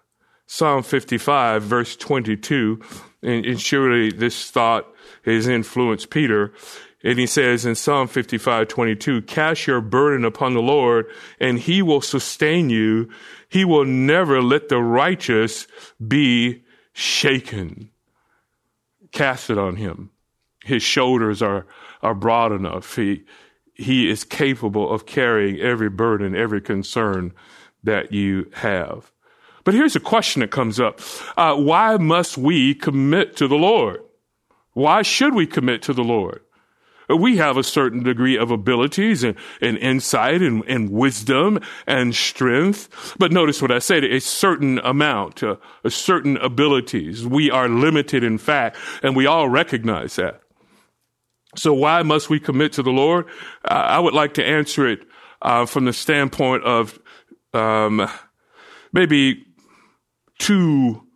Psalm 0.47 0.81
55, 0.81 1.61
verse 1.61 1.95
22, 1.95 2.81
and, 3.21 3.45
and 3.45 3.61
surely 3.61 4.11
this 4.11 4.49
thought 4.49 4.87
has 5.23 5.47
influenced 5.47 6.09
Peter. 6.09 6.51
And 7.03 7.17
he 7.17 7.27
says 7.27 7.65
in 7.65 7.75
Psalm 7.75 8.07
55, 8.07 8.67
22, 8.67 9.21
cast 9.21 9.67
your 9.67 9.79
burden 9.79 10.25
upon 10.25 10.53
the 10.53 10.61
Lord 10.61 11.05
and 11.39 11.57
he 11.57 11.81
will 11.81 12.01
sustain 12.01 12.69
you. 12.69 13.09
He 13.47 13.63
will 13.63 13.85
never 13.85 14.41
let 14.41 14.67
the 14.69 14.79
righteous 14.79 15.65
be 16.05 16.63
shaken. 16.91 17.91
Cast 19.11 19.49
it 19.49 19.57
on 19.57 19.77
him. 19.77 20.11
His 20.65 20.83
shoulders 20.83 21.41
are, 21.41 21.65
are 22.01 22.13
broad 22.13 22.51
enough. 22.51 22.95
He, 22.95 23.23
he 23.73 24.09
is 24.09 24.25
capable 24.25 24.93
of 24.93 25.05
carrying 25.05 25.59
every 25.59 25.89
burden, 25.89 26.35
every 26.35 26.59
concern 26.59 27.33
that 27.83 28.11
you 28.11 28.51
have. 28.53 29.11
But 29.63 29.73
here's 29.73 29.95
a 29.95 30.01
question 30.01 30.41
that 30.41 30.51
comes 30.51 30.79
up. 30.79 30.99
Uh, 31.37 31.55
why 31.55 31.95
must 31.95 32.37
we 32.37 32.75
commit 32.75 33.37
to 33.37 33.47
the 33.47 33.55
Lord? 33.55 34.01
Why 34.73 35.01
should 35.01 35.33
we 35.33 35.47
commit 35.47 35.81
to 35.83 35.93
the 35.93 36.03
Lord? 36.03 36.41
We 37.15 37.37
have 37.37 37.57
a 37.57 37.63
certain 37.63 38.03
degree 38.03 38.37
of 38.37 38.51
abilities 38.51 39.23
and, 39.23 39.35
and 39.61 39.77
insight 39.77 40.41
and, 40.41 40.63
and, 40.65 40.91
wisdom 40.91 41.59
and 41.87 42.15
strength. 42.15 43.15
But 43.17 43.31
notice 43.31 43.61
what 43.61 43.71
I 43.71 43.79
said, 43.79 44.03
a 44.03 44.19
certain 44.19 44.79
amount, 44.79 45.43
uh, 45.43 45.55
a 45.83 45.89
certain 45.89 46.37
abilities. 46.37 47.25
We 47.25 47.49
are 47.49 47.67
limited 47.67 48.23
in 48.23 48.37
fact, 48.37 48.77
and 49.01 49.15
we 49.15 49.25
all 49.25 49.49
recognize 49.49 50.15
that. 50.17 50.41
So 51.55 51.73
why 51.73 52.03
must 52.03 52.29
we 52.29 52.39
commit 52.39 52.73
to 52.73 52.83
the 52.83 52.91
Lord? 52.91 53.25
Uh, 53.65 53.73
I 53.73 53.99
would 53.99 54.13
like 54.13 54.35
to 54.35 54.45
answer 54.45 54.87
it 54.87 55.01
uh, 55.41 55.65
from 55.65 55.85
the 55.85 55.93
standpoint 55.93 56.63
of 56.63 56.99
um, 57.53 58.07
maybe 58.93 59.45
two 60.37 61.07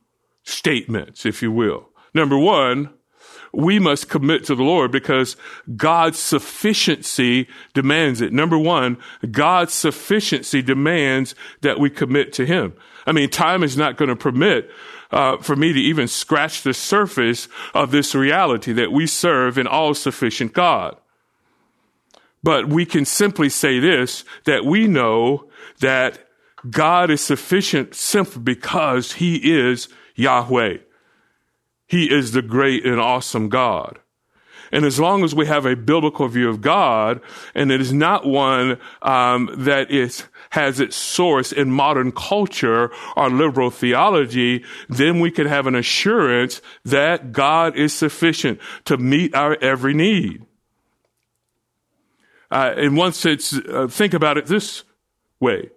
statements, 0.44 1.26
if 1.26 1.42
you 1.42 1.52
will. 1.52 1.90
Number 2.14 2.38
one, 2.38 2.94
we 3.54 3.78
must 3.78 4.10
commit 4.10 4.44
to 4.46 4.56
the 4.56 4.64
Lord 4.64 4.92
because 4.92 5.38
God's 5.76 6.18
sufficiency 6.18 7.48
demands 7.74 8.20
it. 8.20 8.34
Number 8.34 8.58
one, 8.58 8.98
God's 9.32 9.74
sufficiency 9.74 10.62
demands 10.62 11.36
that 11.62 11.80
we 11.80 11.90
commit 11.90 12.34
to 12.34 12.46
Him. 12.46 12.74
I 13.06 13.12
mean, 13.12 13.30
time 13.30 13.64
is 13.64 13.78
not 13.78 13.96
going 13.96 14.10
to 14.10 14.16
permit 14.16 14.70
uh, 15.12 15.38
for 15.38 15.56
me 15.56 15.72
to 15.72 15.80
even 15.80 16.08
scratch 16.08 16.64
the 16.64 16.74
surface 16.74 17.48
of 17.76 17.92
this 17.92 18.16
reality 18.16 18.74
that 18.74 18.92
we 18.92 19.06
serve 19.06 19.60
an 19.60 19.68
all 19.68 19.94
sufficient 19.94 20.54
God. 20.54 20.98
But 22.42 22.68
we 22.68 22.86
can 22.86 23.06
simply 23.06 23.50
say 23.50 23.80
this, 23.80 24.26
that 24.46 24.66
we 24.66 24.88
know 24.88 25.48
that 25.80 26.28
God 26.70 27.12
is 27.12 27.22
sufficient 27.22 27.94
simply 27.94 28.42
because 28.42 29.14
He 29.14 29.36
is 29.54 29.88
Yahweh. 30.16 30.78
He 31.94 32.12
is 32.12 32.32
the 32.32 32.42
great 32.42 32.88
and 32.88 33.00
awesome 33.00 33.50
God. 33.50 34.00
And 34.72 34.84
as 34.84 35.00
long 35.00 35.24
as 35.24 35.36
we 35.36 35.46
have 35.46 35.68
a 35.68 35.76
biblical 35.76 36.28
view 36.28 36.50
of 36.50 36.60
God, 36.60 37.22
and 37.54 37.72
it 37.72 37.80
is 37.80 37.94
not 37.94 38.26
one 38.26 38.80
um, 39.04 39.48
that 39.56 39.92
is 39.92 40.24
has 40.50 40.80
its 40.80 40.96
source 40.96 41.52
in 41.52 41.70
modern 41.70 42.12
culture 42.12 42.90
or 43.16 43.30
liberal 43.30 43.70
theology, 43.70 44.64
then 44.90 45.20
we 45.20 45.30
can 45.30 45.46
have 45.46 45.68
an 45.68 45.76
assurance 45.76 46.64
that 46.84 47.32
God 47.32 47.76
is 47.76 47.94
sufficient 47.94 48.60
to 48.86 48.98
meet 48.98 49.36
our 49.36 49.56
every 49.62 49.94
need. 49.94 50.44
Uh, 52.50 52.74
in 52.76 52.96
one 52.96 53.14
sense, 53.14 53.54
uh, 53.54 53.86
think 53.88 54.16
about 54.16 54.40
it 54.40 54.48
this 54.48 54.84
way 55.40 55.70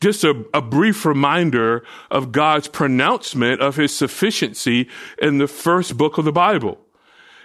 just 0.00 0.24
a, 0.24 0.44
a, 0.52 0.60
brief 0.60 1.04
reminder 1.04 1.84
of 2.10 2.32
God's 2.32 2.68
pronouncement 2.68 3.60
of 3.60 3.76
his 3.76 3.96
sufficiency 3.96 4.88
in 5.20 5.38
the 5.38 5.48
first 5.48 5.96
book 5.96 6.18
of 6.18 6.24
the 6.24 6.32
Bible. 6.32 6.78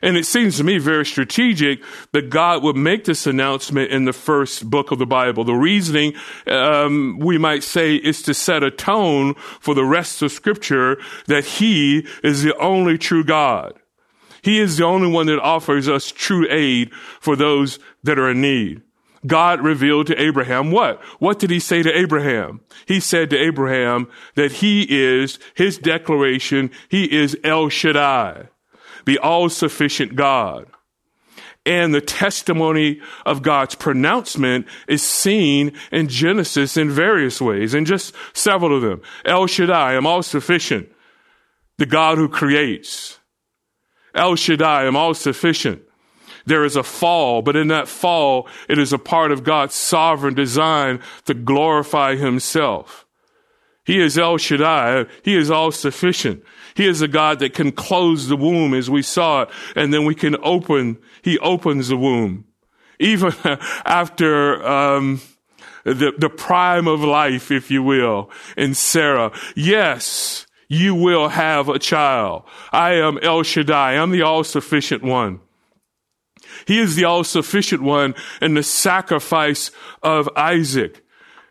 And 0.01 0.17
it 0.17 0.25
seems 0.25 0.57
to 0.57 0.63
me 0.63 0.79
very 0.79 1.05
strategic 1.05 1.81
that 2.11 2.29
God 2.29 2.63
would 2.63 2.75
make 2.75 3.05
this 3.05 3.27
announcement 3.27 3.91
in 3.91 4.05
the 4.05 4.13
first 4.13 4.69
book 4.69 4.91
of 4.91 4.97
the 4.97 5.05
Bible. 5.05 5.43
The 5.43 5.53
reasoning, 5.53 6.13
um, 6.47 7.19
we 7.19 7.37
might 7.37 7.63
say, 7.63 7.95
is 7.95 8.23
to 8.23 8.33
set 8.33 8.63
a 8.63 8.71
tone 8.71 9.35
for 9.59 9.75
the 9.75 9.85
rest 9.85 10.21
of 10.23 10.31
Scripture 10.31 10.97
that 11.27 11.45
He 11.45 12.07
is 12.23 12.41
the 12.41 12.57
only 12.57 12.97
true 12.97 13.23
God. 13.23 13.73
He 14.41 14.59
is 14.59 14.77
the 14.77 14.85
only 14.85 15.07
one 15.07 15.27
that 15.27 15.39
offers 15.39 15.87
us 15.87 16.11
true 16.11 16.47
aid 16.49 16.91
for 17.19 17.35
those 17.35 17.77
that 18.03 18.17
are 18.17 18.31
in 18.31 18.41
need. 18.41 18.81
God 19.25 19.61
revealed 19.61 20.07
to 20.07 20.21
Abraham 20.21 20.71
what? 20.71 21.01
What 21.19 21.37
did 21.37 21.51
he 21.51 21.59
say 21.59 21.83
to 21.83 21.97
Abraham? 21.97 22.61
He 22.87 22.99
said 22.99 23.29
to 23.29 23.37
Abraham 23.37 24.07
that 24.35 24.53
he 24.53 24.85
is, 24.89 25.37
his 25.53 25.77
declaration, 25.77 26.71
he 26.89 27.05
is 27.05 27.37
El 27.43 27.69
Shaddai, 27.69 28.47
the 29.05 29.19
all-sufficient 29.19 30.15
God. 30.15 30.67
And 31.63 31.93
the 31.93 32.01
testimony 32.01 32.99
of 33.23 33.43
God's 33.43 33.75
pronouncement 33.75 34.65
is 34.87 35.03
seen 35.03 35.73
in 35.91 36.07
Genesis 36.07 36.75
in 36.75 36.89
various 36.89 37.39
ways, 37.39 37.75
and 37.75 37.85
just 37.85 38.15
several 38.33 38.75
of 38.75 38.81
them. 38.81 39.01
El 39.25 39.45
Shaddai, 39.45 39.95
I'm 39.95 40.07
all 40.07 40.23
sufficient. 40.23 40.91
The 41.77 41.85
God 41.85 42.17
who 42.17 42.27
creates. 42.27 43.19
El 44.15 44.35
Shaddai, 44.35 44.87
I'm 44.87 44.95
all 44.95 45.13
sufficient 45.13 45.83
there 46.45 46.65
is 46.65 46.75
a 46.75 46.83
fall, 46.83 47.41
but 47.41 47.55
in 47.55 47.67
that 47.69 47.87
fall, 47.87 48.47
it 48.69 48.77
is 48.77 48.93
a 48.93 48.97
part 48.97 49.31
of 49.31 49.43
God's 49.43 49.75
sovereign 49.75 50.33
design 50.33 51.01
to 51.25 51.33
glorify 51.33 52.15
himself. 52.15 53.05
He 53.83 53.99
is 53.99 54.17
El 54.17 54.37
Shaddai. 54.37 55.05
He 55.23 55.35
is 55.35 55.49
all 55.49 55.71
sufficient. 55.71 56.43
He 56.75 56.87
is 56.87 57.01
a 57.01 57.07
God 57.07 57.39
that 57.39 57.53
can 57.53 57.71
close 57.71 58.27
the 58.27 58.37
womb 58.37 58.73
as 58.73 58.89
we 58.89 59.01
saw 59.01 59.43
it, 59.43 59.49
and 59.75 59.93
then 59.93 60.05
we 60.05 60.15
can 60.15 60.37
open, 60.43 60.97
he 61.21 61.37
opens 61.39 61.89
the 61.89 61.97
womb. 61.97 62.45
Even 62.99 63.33
after, 63.85 64.65
um, 64.65 65.21
the, 65.83 66.13
the 66.17 66.29
prime 66.29 66.87
of 66.87 67.01
life, 67.01 67.51
if 67.51 67.71
you 67.71 67.83
will, 67.83 68.29
in 68.55 68.73
Sarah. 68.73 69.31
Yes, 69.55 70.45
you 70.67 70.95
will 70.95 71.29
have 71.29 71.69
a 71.69 71.79
child. 71.79 72.43
I 72.71 72.93
am 72.93 73.19
El 73.21 73.43
Shaddai. 73.43 73.93
I'm 73.93 74.11
the 74.11 74.21
all 74.21 74.43
sufficient 74.43 75.03
one. 75.03 75.39
He 76.65 76.79
is 76.79 76.95
the 76.95 77.05
all 77.05 77.23
sufficient 77.23 77.81
one 77.81 78.15
in 78.41 78.53
the 78.53 78.63
sacrifice 78.63 79.71
of 80.01 80.29
Isaac. 80.35 81.03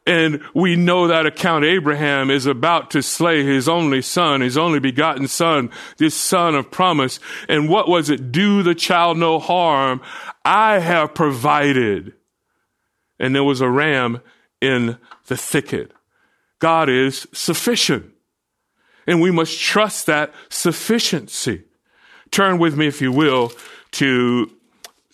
And 0.07 0.43
we 0.55 0.77
know 0.77 1.07
that 1.07 1.27
account 1.27 1.65
Abraham 1.65 2.31
is 2.31 2.47
about 2.47 2.91
to 2.93 3.03
slay 3.03 3.45
his 3.45 3.69
only 3.69 4.03
son, 4.03 4.41
his 4.41 4.57
only 4.57 4.81
begotten 4.81 5.29
son, 5.29 5.71
this 5.99 6.15
son 6.15 6.55
of 6.55 6.71
promise. 6.71 7.21
And 7.49 7.69
what 7.69 7.87
was 7.87 8.09
it? 8.09 8.33
Do 8.33 8.63
the 8.63 8.75
child 8.75 9.19
no 9.19 9.39
harm. 9.39 10.01
I 10.45 10.79
have 10.79 11.15
provided. 11.15 12.15
And 13.19 13.35
there 13.35 13.45
was 13.45 13.61
a 13.61 13.69
ram 13.69 14.21
in 14.61 14.97
the 15.27 15.37
thicket. 15.37 15.93
God 16.59 16.89
is 16.89 17.27
sufficient. 17.33 18.07
And 19.07 19.21
we 19.21 19.31
must 19.31 19.59
trust 19.59 20.07
that 20.07 20.33
sufficiency. 20.49 21.65
Turn 22.31 22.59
with 22.59 22.77
me, 22.77 22.87
if 22.87 23.03
you 23.03 23.13
will, 23.13 23.53
to 23.93 24.51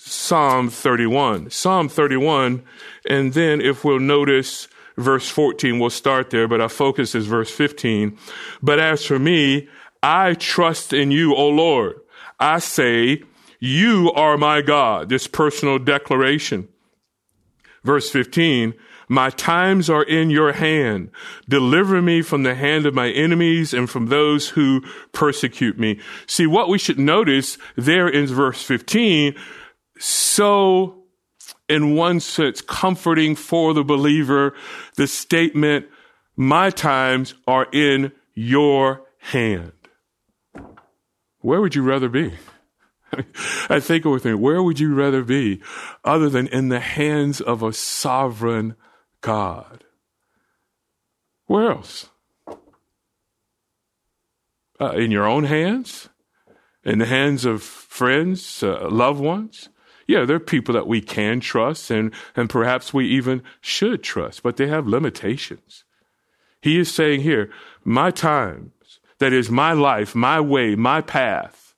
Psalm 0.09 0.71
31. 0.71 1.51
Psalm 1.51 1.89
31, 1.89 2.63
and 3.11 3.33
then 3.33 3.61
if 3.61 3.85
we'll 3.85 3.99
notice 3.99 4.69
verse 4.97 5.29
14, 5.29 5.81
we'll 5.81 5.91
start 5.91 6.31
there, 6.31 6.47
but 6.47 6.61
our 6.61 6.69
focus 6.69 7.17
is 7.17 7.27
verse 7.27 7.51
15. 7.51 8.17
But 8.63 8.79
as 8.79 9.05
for 9.05 9.19
me, 9.19 9.69
I 10.05 10.35
trust 10.35 10.93
in 10.93 11.11
you, 11.11 11.35
O 11.35 11.49
Lord. 11.49 11.97
I 12.39 12.61
say, 12.61 13.25
you 13.59 14.13
are 14.13 14.39
my 14.39 14.63
God. 14.63 15.09
This 15.09 15.27
personal 15.27 15.81
declaration. 15.81 16.69
Verse 17.83 18.09
15, 18.09 18.75
my 19.09 19.31
times 19.31 19.91
are 19.91 20.05
in 20.05 20.31
your 20.31 20.53
hand. 20.53 21.11
Deliver 21.49 22.01
me 22.01 22.23
from 22.23 22.45
the 22.45 22.55
hand 22.55 22.87
of 22.87 22.95
my 22.95 23.11
enemies 23.11 23.75
and 23.75 23.91
from 23.91 24.07
those 24.07 24.51
who 24.51 24.83
persecute 25.13 25.81
me. 25.81 25.99
See, 26.29 26.47
what 26.47 26.69
we 26.69 26.79
should 26.79 26.99
notice 26.99 27.59
there 27.75 28.09
in 28.09 28.27
verse 28.27 28.63
15, 28.63 29.35
so 29.99 31.03
in 31.69 31.95
one 31.95 32.21
sense 32.21 32.61
comforting 32.61 33.35
for 33.35 33.75
the 33.75 33.85
believer, 33.85 34.55
the 34.97 35.07
statement, 35.07 35.87
my 36.37 36.71
times 36.71 37.35
are 37.47 37.67
in 37.73 38.13
your 38.35 39.03
hand. 39.19 39.73
Where 41.41 41.61
would 41.61 41.75
you 41.75 41.83
rather 41.83 42.09
be? 42.09 42.35
I 43.69 43.81
think 43.81 44.05
with 44.05 44.25
me, 44.25 44.35
where 44.35 44.63
would 44.63 44.81
you 44.81 44.95
rather 44.95 45.23
be 45.23 45.61
other 46.05 46.29
than 46.29 46.47
in 46.49 46.69
the 46.69 46.81
hands 46.81 47.41
of 47.41 47.63
a 47.63 47.73
sovereign 47.73 48.77
God. 49.27 49.83
Where 51.47 51.73
else? 51.73 52.11
Uh, 54.81 54.93
in 54.93 55.11
your 55.11 55.27
own 55.27 55.43
hands? 55.45 56.09
In 56.85 57.01
the 57.01 57.07
hands 57.07 57.45
of 57.45 57.61
friends, 57.61 58.63
uh, 58.63 58.89
loved 58.89 59.19
ones? 59.19 59.69
Yeah, 60.07 60.25
there 60.25 60.37
are 60.37 60.41
people 60.41 60.75
that 60.75 60.87
we 60.87 61.01
can 61.01 61.41
trust 61.41 61.91
and, 61.91 62.13
and 62.37 62.49
perhaps 62.49 62.95
we 62.95 63.07
even 63.09 63.43
should 63.61 64.03
trust, 64.03 64.43
but 64.43 64.57
they 64.57 64.69
have 64.69 64.87
limitations. 64.87 65.85
He 66.63 66.79
is 66.79 66.93
saying 66.93 67.23
here, 67.23 67.51
my 67.85 68.11
times, 68.11 69.01
that 69.19 69.33
is 69.33 69.51
my 69.51 69.73
life, 69.73 70.15
my 70.15 70.41
way, 70.41 70.75
my 70.75 71.01
path, 71.01 71.75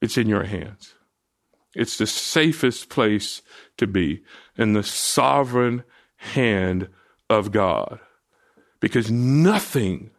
it's 0.00 0.18
in 0.18 0.28
your 0.28 0.44
hands. 0.44 0.94
It's 1.74 1.98
the 1.98 2.06
safest 2.06 2.88
place 2.88 3.42
to 3.76 3.86
be 3.86 4.22
in 4.56 4.72
the 4.72 4.82
sovereign 4.82 5.84
hand 6.16 6.88
of 7.28 7.52
God. 7.52 8.00
Because 8.80 9.10
nothing, 9.10 10.10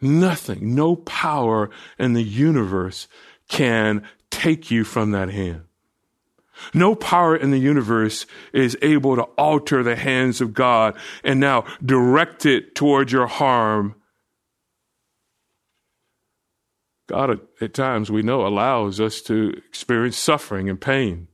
nothing, 0.00 0.74
no 0.74 0.96
power 0.96 1.70
in 1.98 2.12
the 2.12 2.22
universe 2.22 3.08
can 3.48 4.06
take 4.46 4.70
you 4.70 4.84
from 4.84 5.10
that 5.10 5.28
hand. 5.28 5.62
No 6.72 6.94
power 6.94 7.36
in 7.36 7.50
the 7.50 7.58
universe 7.58 8.26
is 8.52 8.78
able 8.80 9.16
to 9.16 9.22
alter 9.22 9.82
the 9.82 9.96
hands 9.96 10.40
of 10.40 10.54
God 10.54 10.96
and 11.24 11.40
now 11.40 11.64
direct 11.84 12.46
it 12.46 12.76
toward 12.76 13.10
your 13.10 13.26
harm. 13.26 13.96
God, 17.08 17.40
at 17.60 17.74
times, 17.74 18.08
we 18.08 18.22
know, 18.22 18.46
allows 18.46 19.00
us 19.00 19.20
to 19.22 19.60
experience 19.66 20.16
suffering 20.16 20.70
and 20.70 20.80
pain. 20.80 21.26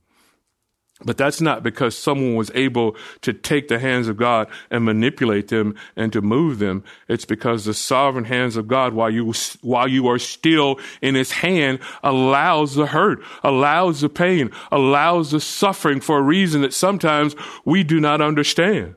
But 1.01 1.17
that's 1.17 1.41
not 1.41 1.63
because 1.63 1.97
someone 1.97 2.35
was 2.35 2.51
able 2.53 2.95
to 3.21 3.33
take 3.33 3.67
the 3.67 3.79
hands 3.79 4.07
of 4.07 4.15
God 4.15 4.47
and 4.69 4.85
manipulate 4.85 5.47
them 5.47 5.75
and 5.95 6.13
to 6.13 6.21
move 6.21 6.59
them. 6.59 6.83
It's 7.07 7.25
because 7.25 7.65
the 7.65 7.73
sovereign 7.73 8.25
hands 8.25 8.55
of 8.57 8.67
God, 8.67 8.93
while 8.93 9.09
you, 9.09 9.33
while 9.61 9.87
you 9.87 10.07
are 10.07 10.19
still 10.19 10.79
in 11.01 11.15
his 11.15 11.31
hand, 11.31 11.79
allows 12.03 12.75
the 12.75 12.85
hurt, 12.85 13.23
allows 13.43 14.01
the 14.01 14.09
pain, 14.09 14.51
allows 14.71 15.31
the 15.31 15.39
suffering 15.39 15.99
for 15.99 16.19
a 16.19 16.23
reason 16.23 16.61
that 16.61 16.73
sometimes 16.73 17.35
we 17.65 17.83
do 17.83 17.99
not 17.99 18.21
understand. 18.21 18.95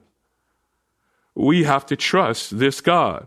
We 1.35 1.64
have 1.64 1.87
to 1.87 1.96
trust 1.96 2.59
this 2.59 2.80
God. 2.80 3.26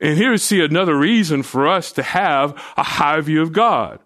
And 0.00 0.16
here 0.16 0.36
see 0.36 0.60
another 0.60 0.96
reason 0.96 1.42
for 1.42 1.66
us 1.66 1.90
to 1.92 2.02
have 2.02 2.52
a 2.76 2.82
high 2.82 3.20
view 3.20 3.42
of 3.42 3.52
God 3.52 3.98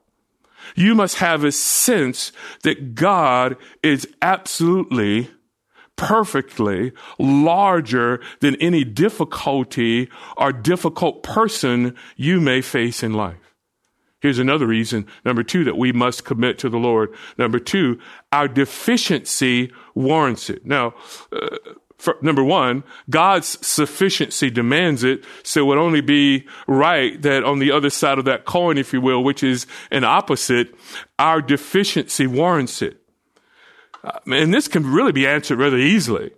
you 0.75 0.95
must 0.95 1.17
have 1.17 1.45
a 1.45 1.53
sense 1.53 2.33
that 2.63 2.95
God 2.95 3.57
is 3.83 4.07
absolutely, 4.23 5.31
perfectly 5.97 6.93
larger 7.19 8.21
than 8.41 8.57
any 8.57 8.85
difficulty 8.85 10.09
or 10.37 10.53
difficult 10.53 11.23
person 11.23 11.97
you 12.17 12.41
may 12.41 12.61
face 12.61 13.03
in 13.03 13.13
life. 13.13 13.37
Here's 14.21 14.39
another 14.39 14.67
reason, 14.67 15.07
number 15.25 15.43
two, 15.43 15.65
that 15.65 15.79
we 15.79 15.93
must 15.93 16.27
commit 16.27 16.59
to 16.59 16.69
the 16.69 16.79
Lord. 16.79 17.15
Number 17.39 17.59
two, 17.59 17.99
our 18.33 18.49
deficiency 18.49 19.73
warrants 19.95 20.51
it. 20.51 20.67
Now, 20.67 20.95
uh, 21.33 21.57
for, 22.01 22.17
number 22.23 22.43
one, 22.43 22.83
God's 23.09 23.65
sufficiency 23.67 24.51
demands 24.51 25.05
it, 25.05 25.25
so 25.43 25.61
it 25.61 25.65
would 25.67 25.79
only 25.79 26.01
be 26.01 26.47
right 26.67 27.21
that 27.23 27.45
on 27.45 27.59
the 27.59 27.71
other 27.71 27.91
side 27.91 28.19
of 28.19 28.25
that 28.25 28.45
coin, 28.45 28.79
if 28.79 28.93
you 28.93 29.01
will, 29.01 29.23
which 29.23 29.43
is 29.43 29.67
an 29.91 30.03
opposite, 30.03 30.75
our 31.19 31.43
deficiency 31.43 32.27
warrants 32.27 32.81
it. 32.81 32.97
Uh, 34.03 34.19
and 34.27 34.53
this 34.53 34.67
can 34.67 34.91
really 34.91 35.13
be 35.13 35.27
answered 35.27 35.59
rather 35.59 35.77
easily. 35.77 36.31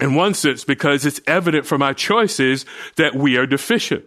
In 0.00 0.14
one 0.14 0.34
sense, 0.34 0.64
because 0.64 1.06
it's 1.06 1.20
evident 1.26 1.66
from 1.66 1.82
our 1.82 1.94
choices 1.94 2.66
that 2.96 3.14
we 3.14 3.36
are 3.36 3.46
deficient 3.46 4.04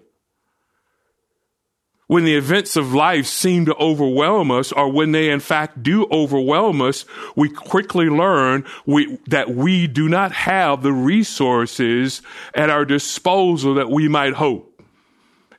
when 2.08 2.24
the 2.24 2.36
events 2.36 2.76
of 2.76 2.94
life 2.94 3.26
seem 3.26 3.66
to 3.66 3.76
overwhelm 3.76 4.52
us, 4.52 4.72
or 4.72 4.92
when 4.92 5.12
they 5.12 5.30
in 5.30 5.40
fact 5.40 5.82
do 5.82 6.06
overwhelm 6.12 6.82
us, 6.82 7.06
we 7.36 7.50
quickly 7.50 8.06
learn 8.06 8.64
we, 8.86 9.18
that 9.28 9.50
we 9.50 9.88
do 9.88 10.08
not 10.08 10.32
have 10.32 10.84
the 10.84 10.94
resources 10.94 12.22
at 12.54 12.70
our 12.70 12.86
disposal 12.86 13.76
that 13.76 13.90
we 13.90 14.08
might 14.08 14.34
hope. 14.34 14.72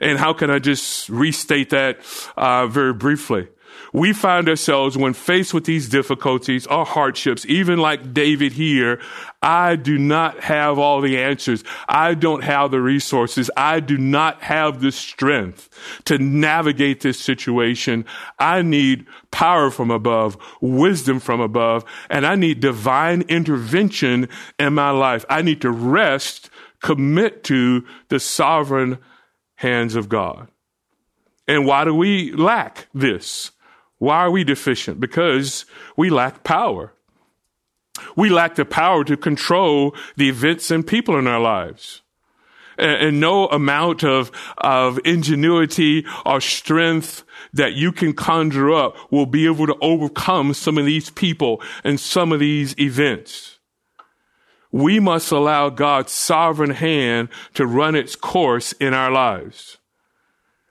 And 0.00 0.18
how 0.18 0.32
can 0.34 0.50
I 0.50 0.58
just 0.58 1.08
restate 1.08 1.70
that 1.70 2.00
uh, 2.36 2.66
very 2.66 2.92
briefly? 2.92 3.48
We 3.96 4.12
find 4.12 4.46
ourselves 4.46 4.98
when 4.98 5.14
faced 5.14 5.54
with 5.54 5.64
these 5.64 5.88
difficulties 5.88 6.66
or 6.66 6.84
hardships, 6.84 7.46
even 7.46 7.78
like 7.78 8.12
David 8.12 8.52
here, 8.52 9.00
I 9.40 9.76
do 9.76 9.96
not 9.96 10.40
have 10.40 10.78
all 10.78 11.00
the 11.00 11.16
answers. 11.16 11.64
I 11.88 12.12
don't 12.12 12.44
have 12.44 12.72
the 12.72 12.82
resources. 12.82 13.50
I 13.56 13.80
do 13.80 13.96
not 13.96 14.42
have 14.42 14.82
the 14.82 14.92
strength 14.92 15.70
to 16.04 16.18
navigate 16.18 17.00
this 17.00 17.18
situation. 17.18 18.04
I 18.38 18.60
need 18.60 19.06
power 19.30 19.70
from 19.70 19.90
above, 19.90 20.36
wisdom 20.60 21.18
from 21.18 21.40
above, 21.40 21.82
and 22.10 22.26
I 22.26 22.34
need 22.34 22.60
divine 22.60 23.22
intervention 23.30 24.28
in 24.58 24.74
my 24.74 24.90
life. 24.90 25.24
I 25.30 25.40
need 25.40 25.62
to 25.62 25.70
rest, 25.70 26.50
commit 26.82 27.44
to 27.44 27.82
the 28.10 28.20
sovereign 28.20 28.98
hands 29.54 29.96
of 29.96 30.10
God. 30.10 30.48
And 31.48 31.64
why 31.64 31.84
do 31.84 31.94
we 31.94 32.32
lack 32.32 32.88
this? 32.92 33.52
Why 33.98 34.18
are 34.18 34.30
we 34.30 34.44
deficient? 34.44 35.00
Because 35.00 35.64
we 35.96 36.10
lack 36.10 36.44
power. 36.44 36.92
We 38.14 38.28
lack 38.28 38.56
the 38.56 38.64
power 38.64 39.04
to 39.04 39.16
control 39.16 39.94
the 40.16 40.28
events 40.28 40.70
and 40.70 40.86
people 40.86 41.18
in 41.18 41.26
our 41.26 41.40
lives. 41.40 42.02
And, 42.78 43.06
and 43.06 43.20
no 43.20 43.46
amount 43.46 44.04
of, 44.04 44.30
of 44.58 44.98
ingenuity 45.04 46.04
or 46.26 46.40
strength 46.40 47.24
that 47.54 47.72
you 47.72 47.90
can 47.92 48.12
conjure 48.12 48.72
up 48.72 48.96
will 49.10 49.26
be 49.26 49.46
able 49.46 49.66
to 49.66 49.76
overcome 49.80 50.52
some 50.52 50.76
of 50.76 50.84
these 50.84 51.08
people 51.10 51.62
and 51.84 51.98
some 51.98 52.32
of 52.32 52.40
these 52.40 52.78
events. 52.78 53.58
We 54.70 55.00
must 55.00 55.32
allow 55.32 55.70
God's 55.70 56.12
sovereign 56.12 56.70
hand 56.70 57.30
to 57.54 57.66
run 57.66 57.94
its 57.94 58.14
course 58.14 58.72
in 58.72 58.92
our 58.92 59.10
lives. 59.10 59.78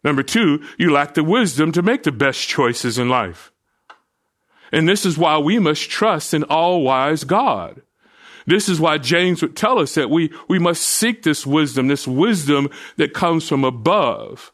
Number 0.05 0.21
two, 0.21 0.63
you 0.77 0.91
lack 0.91 1.15
the 1.15 1.23
wisdom 1.23 1.71
to 1.71 1.81
make 1.81 2.03
the 2.03 2.11
best 2.11 2.47
choices 2.47 2.99
in 2.99 3.09
life. 3.09 3.51
And 4.71 4.87
this 4.87 5.03
is 5.03 5.17
why 5.17 5.39
we 5.39 5.57
must 5.57 5.89
trust 5.89 6.33
in 6.33 6.43
all 6.43 6.83
wise 6.83 7.23
God. 7.23 7.81
This 8.45 8.69
is 8.69 8.79
why 8.79 8.99
James 8.99 9.41
would 9.41 9.55
tell 9.55 9.79
us 9.79 9.95
that 9.95 10.11
we, 10.11 10.31
we 10.47 10.59
must 10.59 10.83
seek 10.83 11.23
this 11.23 11.47
wisdom, 11.47 11.87
this 11.87 12.07
wisdom 12.07 12.69
that 12.97 13.15
comes 13.15 13.49
from 13.49 13.63
above. 13.63 14.53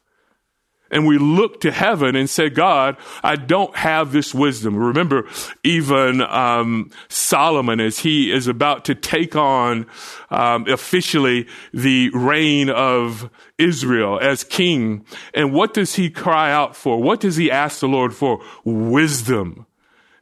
And 0.92 1.06
we 1.06 1.18
look 1.18 1.60
to 1.62 1.72
heaven 1.72 2.14
and 2.14 2.28
say, 2.28 2.50
God, 2.50 2.96
I 3.24 3.36
don't 3.36 3.74
have 3.74 4.12
this 4.12 4.34
wisdom. 4.34 4.76
Remember, 4.76 5.26
even 5.64 6.20
um, 6.20 6.90
Solomon, 7.08 7.80
as 7.80 8.00
he 8.00 8.30
is 8.30 8.46
about 8.46 8.84
to 8.84 8.94
take 8.94 9.34
on 9.34 9.86
um, 10.30 10.68
officially 10.68 11.48
the 11.72 12.10
reign 12.10 12.68
of 12.68 13.30
Israel 13.58 14.20
as 14.20 14.44
king, 14.44 15.04
and 15.32 15.52
what 15.52 15.72
does 15.72 15.94
he 15.94 16.10
cry 16.10 16.52
out 16.52 16.76
for? 16.76 17.02
What 17.02 17.20
does 17.20 17.36
he 17.36 17.50
ask 17.50 17.80
the 17.80 17.88
Lord 17.88 18.14
for? 18.14 18.40
Wisdom. 18.64 19.66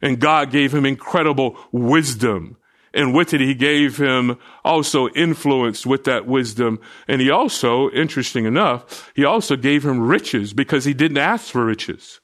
And 0.01 0.19
God 0.19 0.51
gave 0.51 0.73
him 0.73 0.85
incredible 0.85 1.57
wisdom. 1.71 2.57
And 2.93 3.13
with 3.13 3.33
it, 3.33 3.39
he 3.39 3.53
gave 3.53 3.97
him 3.97 4.37
also 4.65 5.07
influence 5.09 5.85
with 5.85 6.03
that 6.03 6.27
wisdom. 6.27 6.79
And 7.07 7.21
he 7.21 7.29
also, 7.29 7.89
interesting 7.91 8.45
enough, 8.45 9.11
he 9.15 9.23
also 9.23 9.55
gave 9.55 9.85
him 9.85 10.01
riches 10.01 10.53
because 10.53 10.83
he 10.83 10.93
didn't 10.93 11.17
ask 11.17 11.51
for 11.51 11.65
riches. 11.65 12.19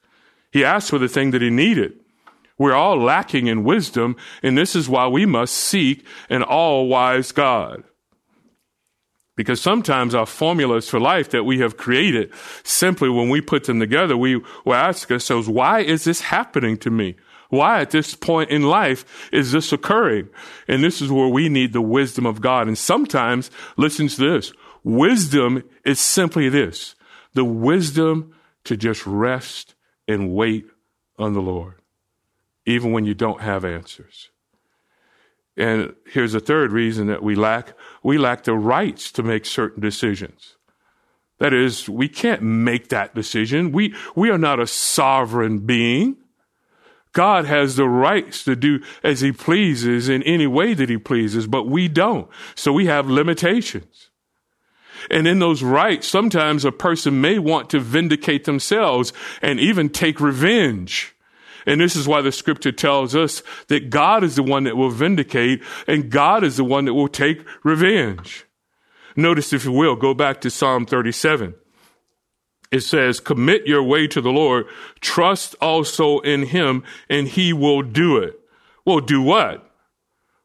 He 0.51 0.65
asked 0.65 0.89
for 0.89 0.97
the 0.97 1.07
thing 1.07 1.31
that 1.31 1.41
he 1.41 1.49
needed. 1.49 1.93
We're 2.57 2.73
all 2.73 2.97
lacking 2.97 3.47
in 3.47 3.63
wisdom, 3.63 4.15
and 4.41 4.57
this 4.57 4.75
is 4.75 4.89
why 4.89 5.07
we 5.07 5.25
must 5.25 5.53
seek 5.53 6.05
an 6.29 6.41
all 6.43 6.87
wise 6.87 7.31
God. 7.31 7.83
Because 9.35 9.61
sometimes 9.61 10.15
our 10.15 10.25
formulas 10.25 10.89
for 10.89 10.99
life 10.99 11.29
that 11.29 11.43
we 11.43 11.59
have 11.59 11.77
created, 11.77 12.33
simply 12.63 13.09
when 13.09 13.29
we 13.29 13.39
put 13.39 13.65
them 13.65 13.79
together, 13.79 14.17
we 14.17 14.41
will 14.65 14.73
ask 14.73 15.11
ourselves, 15.11 15.47
why 15.47 15.81
is 15.81 16.03
this 16.05 16.21
happening 16.21 16.75
to 16.77 16.89
me? 16.89 17.15
Why 17.49 17.81
at 17.81 17.91
this 17.91 18.13
point 18.15 18.49
in 18.49 18.63
life 18.63 19.29
is 19.31 19.51
this 19.51 19.71
occurring? 19.71 20.29
And 20.67 20.83
this 20.83 21.01
is 21.01 21.11
where 21.11 21.27
we 21.27 21.49
need 21.49 21.73
the 21.73 21.81
wisdom 21.81 22.25
of 22.25 22.41
God. 22.41 22.67
And 22.67 22.77
sometimes, 22.77 23.49
listen 23.77 24.07
to 24.09 24.29
this. 24.29 24.51
Wisdom 24.83 25.63
is 25.85 25.99
simply 25.99 26.49
this. 26.49 26.95
The 27.33 27.45
wisdom 27.45 28.33
to 28.65 28.75
just 28.75 29.05
rest 29.05 29.75
and 30.07 30.33
wait 30.33 30.65
on 31.17 31.33
the 31.33 31.41
Lord, 31.41 31.75
even 32.65 32.91
when 32.91 33.05
you 33.05 33.13
don't 33.13 33.41
have 33.41 33.65
answers. 33.65 34.29
And 35.55 35.95
here's 36.05 36.35
a 36.35 36.39
third 36.39 36.71
reason 36.71 37.07
that 37.07 37.23
we 37.23 37.35
lack. 37.35 37.73
We 38.03 38.17
lack 38.17 38.43
the 38.43 38.53
rights 38.53 39.11
to 39.13 39.23
make 39.23 39.45
certain 39.45 39.81
decisions. 39.81 40.55
That 41.39 41.53
is, 41.53 41.89
we 41.89 42.07
can't 42.07 42.41
make 42.41 42.89
that 42.89 43.15
decision. 43.15 43.71
We, 43.71 43.95
we 44.15 44.29
are 44.29 44.37
not 44.37 44.59
a 44.59 44.67
sovereign 44.67 45.59
being. 45.59 46.17
God 47.17 47.45
has 47.45 47.75
the 47.75 47.89
rights 47.89 48.43
to 48.43 48.55
do 48.55 48.79
as 49.03 49.21
he 49.21 49.31
pleases 49.31 50.07
in 50.07 50.21
any 50.21 50.45
way 50.45 50.75
that 50.75 50.87
he 50.87 50.99
pleases, 50.99 51.47
but 51.47 51.63
we 51.63 51.87
don't. 51.87 52.29
So 52.53 52.71
we 52.71 52.85
have 52.85 53.09
limitations. 53.09 54.11
And 55.09 55.27
in 55.27 55.39
those 55.39 55.63
rights, 55.63 56.07
sometimes 56.07 56.63
a 56.63 56.71
person 56.71 57.19
may 57.19 57.39
want 57.39 57.71
to 57.71 57.79
vindicate 57.79 58.45
themselves 58.45 59.13
and 59.41 59.59
even 59.59 59.89
take 59.89 60.21
revenge. 60.21 61.15
And 61.65 61.81
this 61.81 61.95
is 61.95 62.07
why 62.07 62.21
the 62.21 62.31
scripture 62.31 62.71
tells 62.71 63.15
us 63.15 63.41
that 63.67 63.89
God 63.89 64.23
is 64.23 64.35
the 64.35 64.43
one 64.43 64.65
that 64.65 64.77
will 64.77 64.91
vindicate 64.91 65.63
and 65.87 66.11
God 66.11 66.43
is 66.43 66.57
the 66.57 66.63
one 66.63 66.85
that 66.85 66.93
will 66.93 67.07
take 67.07 67.43
revenge. 67.63 68.45
Notice, 69.15 69.53
if 69.53 69.65
you 69.65 69.71
will, 69.71 69.95
go 69.95 70.13
back 70.13 70.39
to 70.41 70.51
Psalm 70.51 70.85
37 70.85 71.55
it 72.71 72.81
says, 72.81 73.19
commit 73.19 73.65
your 73.65 73.83
way 73.83 74.07
to 74.07 74.21
the 74.21 74.31
Lord, 74.31 74.65
trust 74.99 75.55
also 75.61 76.19
in 76.19 76.43
him, 76.43 76.83
and 77.09 77.27
he 77.27 77.53
will 77.53 77.81
do 77.81 78.17
it. 78.17 78.39
Well, 78.85 78.99
do 78.99 79.21
what? 79.21 79.69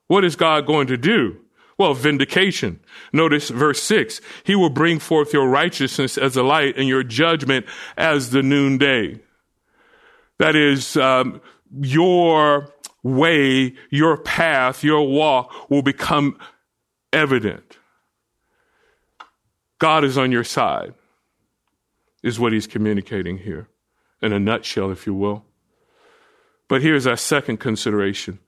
What 0.07 0.25
is 0.25 0.37
God 0.37 0.67
going 0.67 0.87
to 0.89 0.97
do? 0.97 1.39
Well, 1.79 1.95
vindication. 1.95 2.81
Notice 3.13 3.49
verse 3.49 3.83
six. 3.83 4.21
He 4.45 4.55
will 4.55 4.71
bring 4.71 4.99
forth 4.99 5.33
your 5.33 5.49
righteousness 5.49 6.17
as 6.19 6.37
a 6.37 6.43
light 6.43 6.77
and 6.77 6.87
your 6.87 7.03
judgment 7.03 7.67
as 7.97 8.31
the 8.31 8.43
noonday. 8.43 9.21
That 10.39 10.55
is, 10.55 10.97
um, 10.97 11.41
your 11.81 12.73
way, 13.03 13.75
your 13.91 14.17
path, 14.17 14.85
your 14.85 15.09
walk 15.09 15.71
will 15.71 15.83
become 15.83 16.39
evident. 17.13 17.79
God 19.79 20.05
is 20.05 20.17
on 20.17 20.31
your 20.31 20.45
side 20.45 20.95
is 22.23 22.39
what 22.39 22.53
he's 22.53 22.67
communicating 22.67 23.39
here, 23.39 23.69
in 24.21 24.33
a 24.33 24.41
nutshell, 24.41 24.91
if 24.91 25.07
you 25.07 25.15
will. 25.15 25.45
But 26.69 26.83
here's 26.83 27.07
our 27.07 27.17
second 27.17 27.59
consideration 27.59 28.39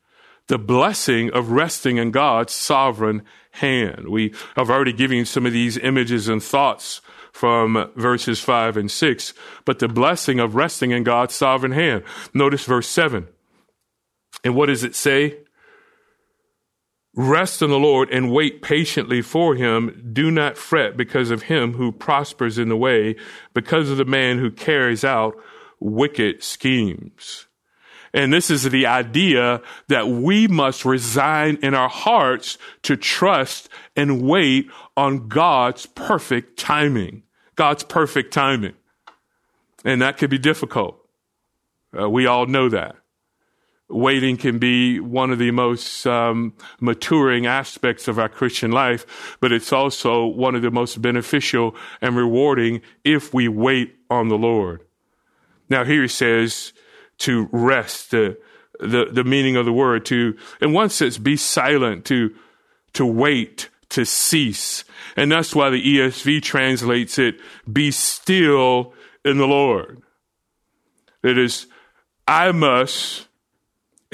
the 0.47 0.59
blessing 0.59 1.31
of 1.31 1.51
resting 1.51 1.97
in 1.97 2.11
God's 2.11 2.53
sovereign 2.53 3.23
hand. 3.53 4.09
We 4.09 4.35
have 4.57 4.69
already 4.69 4.93
given 4.93 5.19
you 5.19 5.25
some 5.25 5.47
of 5.47 5.53
these 5.53 5.79
images 5.79 6.29
and 6.29 6.43
thoughts 6.43 7.01
from 7.33 7.91
verses 7.97 8.41
5 8.41 8.77
and 8.77 8.91
6, 8.91 9.35
but 9.65 9.79
the 9.79 9.89
blessing 9.89 10.41
of 10.41 10.55
resting 10.55 10.91
in 10.91 11.03
God's 11.03 11.35
sovereign 11.35 11.73
hand. 11.73 12.05
Notice 12.33 12.65
verse 12.65 12.89
7. 12.89 13.27
And 14.45 14.55
what 14.55 14.67
does 14.67 14.85
it 14.85 14.95
say? 14.95 15.39
Rest 17.17 17.63
in 17.63 17.71
the 17.71 17.79
Lord 17.79 18.11
and 18.11 18.33
wait 18.33 18.61
patiently 18.61 19.23
for 19.23 19.55
him. 19.55 20.11
Do 20.13 20.31
not 20.31 20.57
fret 20.57 20.97
because 20.97 21.31
of 21.31 21.43
him 21.43 21.75
who 21.75 21.93
prospers 21.93 22.59
in 22.59 22.69
the 22.69 22.77
way, 22.77 23.15
because 23.53 23.89
of 23.89 23.99
the 23.99 24.05
man 24.05 24.39
who 24.39 24.51
carries 24.51 25.05
out 25.05 25.37
wicked 25.79 26.43
schemes. 26.43 27.47
And 28.13 28.33
this 28.33 28.51
is 28.51 28.63
the 28.65 28.87
idea 28.87 29.61
that 29.89 30.09
we 30.09 30.47
must 30.47 30.85
resign 30.85 31.59
in 31.63 31.75
our 31.75 31.89
hearts 31.89 32.59
to 32.83 32.97
trust 32.97 33.69
and 33.97 34.23
wait 34.23 34.69
on 34.97 35.29
God's 35.29 35.87
perfect 35.87 36.59
timing. 36.59 37.25
God's 37.57 37.83
perfect 37.83 38.33
timing. 38.33 38.75
And 39.85 40.01
that 40.03 40.17
could 40.17 40.31
be 40.31 40.39
difficult. 40.39 40.97
Uh, 41.97 42.09
we 42.09 42.27
all 42.27 42.47
know 42.47 42.69
that 42.69 42.97
waiting 43.89 44.37
can 44.37 44.59
be 44.59 44.99
one 44.99 45.31
of 45.31 45.39
the 45.39 45.51
most 45.51 46.07
um, 46.07 46.55
maturing 46.81 47.47
aspects 47.47 48.09
of 48.09 48.19
our 48.19 48.29
Christian 48.29 48.71
life, 48.71 49.37
but 49.41 49.53
it's 49.53 49.73
also 49.73 50.27
one 50.27 50.55
of 50.55 50.63
the 50.63 50.71
most 50.71 51.01
beneficial 51.03 51.75
and 52.01 52.17
rewarding 52.17 52.81
if 53.05 53.35
we 53.35 53.49
wait 53.49 53.95
on 54.11 54.29
the 54.29 54.39
Lord. 54.39 54.81
Now, 55.69 55.85
here 55.85 56.03
he 56.03 56.09
says 56.09 56.73
to 57.19 57.49
rest, 57.53 58.11
the, 58.11 58.39
the, 58.81 59.07
the 59.11 59.25
meaning 59.25 59.57
of 59.57 59.67
the 59.67 59.73
word, 59.73 60.05
to, 60.07 60.37
in 60.61 60.73
one 60.73 60.91
sense, 60.91 61.19
be 61.19 61.37
silent, 61.37 62.05
to, 62.07 62.35
to 62.95 63.07
wait, 63.07 63.69
to 63.91 64.05
cease. 64.05 64.85
And 65.17 65.31
that's 65.31 65.55
why 65.55 65.71
the 65.71 65.99
ESV 65.99 66.43
translates 66.43 67.19
it, 67.19 67.37
be 67.71 67.91
still 67.91 68.95
in 69.25 69.39
the 69.39 69.47
Lord. 69.47 70.03
It 71.23 71.39
is, 71.39 71.67
I 72.27 72.53
must 72.53 73.29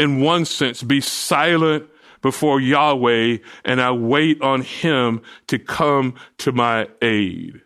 in 0.01 0.23
one 0.23 0.47
sense, 0.47 0.83
be 0.83 1.01
silent 1.03 1.85
before 2.23 2.59
Yahweh 2.59 3.37
and 3.65 3.81
I 3.81 3.93
wait 3.93 4.41
on 4.41 4.63
Him 4.63 5.21
to 5.49 5.59
come 5.59 6.15
to 6.39 6.53
my 6.53 6.89
aid. 7.03 7.61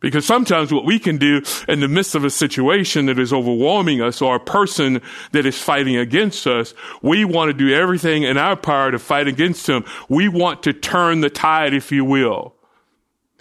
Because 0.00 0.26
sometimes 0.26 0.72
what 0.72 0.84
we 0.84 0.98
can 0.98 1.18
do 1.18 1.42
in 1.68 1.80
the 1.80 1.88
midst 1.88 2.14
of 2.14 2.24
a 2.24 2.30
situation 2.30 3.06
that 3.06 3.18
is 3.18 3.32
overwhelming 3.32 4.00
us 4.00 4.20
or 4.20 4.36
a 4.36 4.40
person 4.40 5.00
that 5.32 5.46
is 5.46 5.58
fighting 5.58 5.96
against 5.96 6.46
us, 6.46 6.74
we 7.00 7.24
want 7.24 7.48
to 7.48 7.52
do 7.52 7.72
everything 7.72 8.24
in 8.24 8.36
our 8.36 8.56
power 8.56 8.90
to 8.90 8.98
fight 8.98 9.28
against 9.28 9.68
him. 9.68 9.84
We 10.08 10.28
want 10.28 10.64
to 10.64 10.72
turn 10.72 11.20
the 11.20 11.30
tide, 11.30 11.74
if 11.74 11.90
you 11.90 12.04
will. 12.04 12.54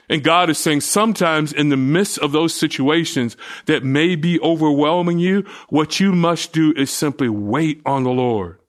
And 0.10 0.24
God 0.24 0.50
is 0.50 0.58
saying 0.58 0.82
sometimes 0.82 1.52
in 1.52 1.70
the 1.70 1.78
midst 1.78 2.18
of 2.20 2.32
those 2.32 2.54
situations 2.54 3.36
that 3.66 3.84
may 3.84 4.16
be 4.16 4.40
overwhelming 4.40 5.20
you, 5.20 5.44
what 5.70 6.00
you 6.00 6.14
must 6.14 6.54
do 6.54 6.74
is 6.78 6.90
simply 6.90 7.28
wait 7.28 7.82
on 7.86 8.04
the 8.04 8.12
Lord. 8.12 8.60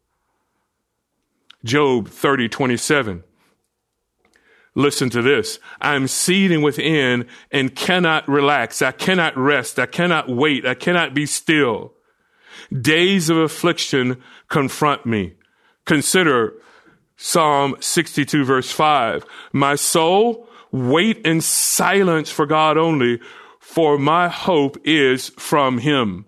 Job 1.65 2.09
30, 2.09 2.49
27. 2.49 3.25
Listen 4.75 5.11
to 5.11 5.23
this. 5.23 5.59
I'm 5.81 6.07
seething 6.09 6.63
within 6.63 7.27
and 7.51 7.75
cannot 7.75 8.29
relax. 8.29 8.83
I 8.83 8.93
cannot 8.93 9.37
rest. 9.37 9.79
I 9.79 9.87
cannot 9.87 10.29
wait. 10.29 10.67
I 10.67 10.75
cannot 10.75 11.15
be 11.15 11.27
still. 11.27 11.95
Days 12.73 13.31
of 13.31 13.39
affliction 13.39 14.23
confront 14.49 15.07
me. 15.07 15.35
Consider 15.85 16.55
Psalm 17.17 17.77
62 17.81 18.45
verse 18.45 18.71
5. 18.71 19.25
My 19.53 19.75
soul 19.75 20.48
wait 20.73 21.19
in 21.19 21.41
silence 21.41 22.31
for 22.31 22.47
God 22.47 22.77
only, 22.77 23.21
for 23.61 23.99
my 23.99 24.29
hope 24.29 24.77
is 24.85 25.29
from 25.31 25.79
Him. 25.79 26.27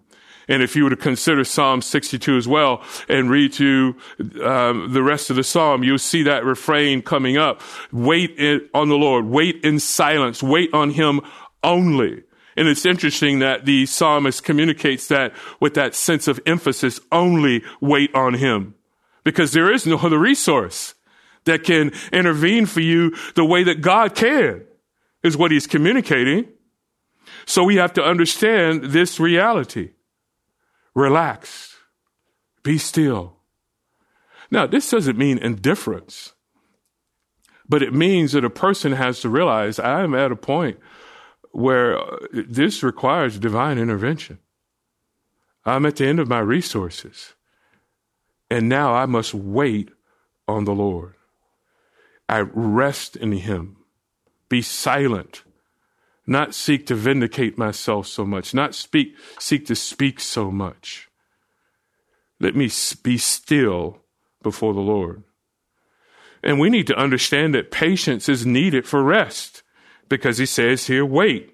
And 0.50 0.64
if 0.64 0.74
you 0.74 0.83
were 0.83 0.90
to 0.90 0.96
consider 0.96 1.44
Psalm 1.44 1.81
62 1.81 2.37
as 2.37 2.48
well 2.48 2.83
and 3.09 3.31
read 3.31 3.53
to 3.55 3.94
um, 4.42 4.92
the 4.92 5.03
rest 5.03 5.31
of 5.31 5.37
the 5.37 5.44
psalm, 5.44 5.85
you'll 5.85 5.98
see 5.98 6.24
that 6.24 6.44
refrain 6.44 7.03
coming 7.03 7.37
up. 7.37 7.62
Wait 7.92 8.37
in, 8.37 8.68
on 8.74 8.88
the 8.88 8.96
Lord. 8.96 9.26
Wait 9.26 9.64
in 9.64 9.79
silence. 9.79 10.42
Wait 10.42 10.74
on 10.74 10.90
Him 10.90 11.20
only. 11.62 12.24
And 12.57 12.66
it's 12.66 12.85
interesting 12.85 13.38
that 13.38 13.64
the 13.64 13.87
psalmist 13.87 14.42
communicates 14.42 15.07
that 15.07 15.33
with 15.61 15.74
that 15.74 15.94
sense 15.94 16.26
of 16.26 16.40
emphasis, 16.46 17.00
only 17.12 17.62
wait 17.81 18.12
on 18.12 18.35
Him. 18.35 18.74
Because 19.22 19.53
there 19.53 19.72
is 19.72 19.87
no 19.87 19.98
other 19.98 20.18
resource 20.18 20.94
that 21.44 21.64
can 21.64 21.92
intervene 22.12 22.66
for 22.66 22.81
you 22.81 23.16
the 23.35 23.44
way 23.44 23.62
that 23.64 23.81
God 23.81 24.14
can, 24.14 24.64
is 25.22 25.37
what 25.37 25.50
he's 25.50 25.66
communicating. 25.66 26.48
So 27.46 27.64
we 27.64 27.76
have 27.76 27.92
to 27.94 28.03
understand 28.03 28.85
this 28.85 29.18
reality. 29.18 29.90
Relax. 30.94 31.76
Be 32.62 32.79
still. 32.79 33.37
Now, 34.50 34.66
this 34.66 34.90
doesn't 34.90 35.16
mean 35.16 35.38
indifference, 35.38 36.35
but 37.68 37.83
it 37.83 37.94
means 37.94 38.33
that 38.33 38.44
a 38.44 38.50
person 38.50 38.92
has 38.92 39.20
to 39.20 39.29
realize 39.29 39.79
I 39.79 40.03
am 40.03 40.14
at 40.14 40.33
a 40.33 40.37
point 40.37 40.79
where 41.53 41.98
uh, 41.98 42.16
this 42.33 42.83
requires 42.83 43.38
divine 43.38 43.79
intervention. 43.79 44.38
I'm 45.64 45.87
at 45.87 45.96
the 45.96 46.07
end 46.07 46.20
of 46.20 46.29
my 46.29 46.40
resources. 46.40 47.35
And 48.50 48.68
now 48.68 48.94
I 48.94 49.07
must 49.07 49.33
wait 49.33 49.90
on 50.48 50.64
the 50.64 50.72
Lord. 50.72 51.14
I 52.30 52.40
rest 52.54 53.16
in 53.16 53.32
Him. 53.32 53.76
Be 54.48 54.62
silent. 54.62 55.42
Not 56.28 56.54
seek 56.54 56.86
to 56.86 56.94
vindicate 56.94 57.58
myself 57.58 58.06
so 58.06 58.24
much. 58.24 58.54
Not 58.54 58.72
speak, 58.72 59.16
seek 59.40 59.66
to 59.66 59.74
speak 59.74 60.20
so 60.20 60.52
much. 60.52 61.08
Let 62.38 62.54
me 62.54 62.70
be 63.02 63.18
still 63.18 63.98
before 64.44 64.74
the 64.74 64.80
Lord. 64.80 65.24
And 66.40 66.60
we 66.60 66.70
need 66.70 66.86
to 66.86 66.96
understand 66.96 67.52
that 67.54 67.72
patience 67.72 68.28
is 68.28 68.46
needed 68.46 68.86
for 68.86 69.02
rest 69.02 69.64
because 70.08 70.38
he 70.38 70.46
says 70.46 70.86
here, 70.86 71.04
wait. 71.04 71.52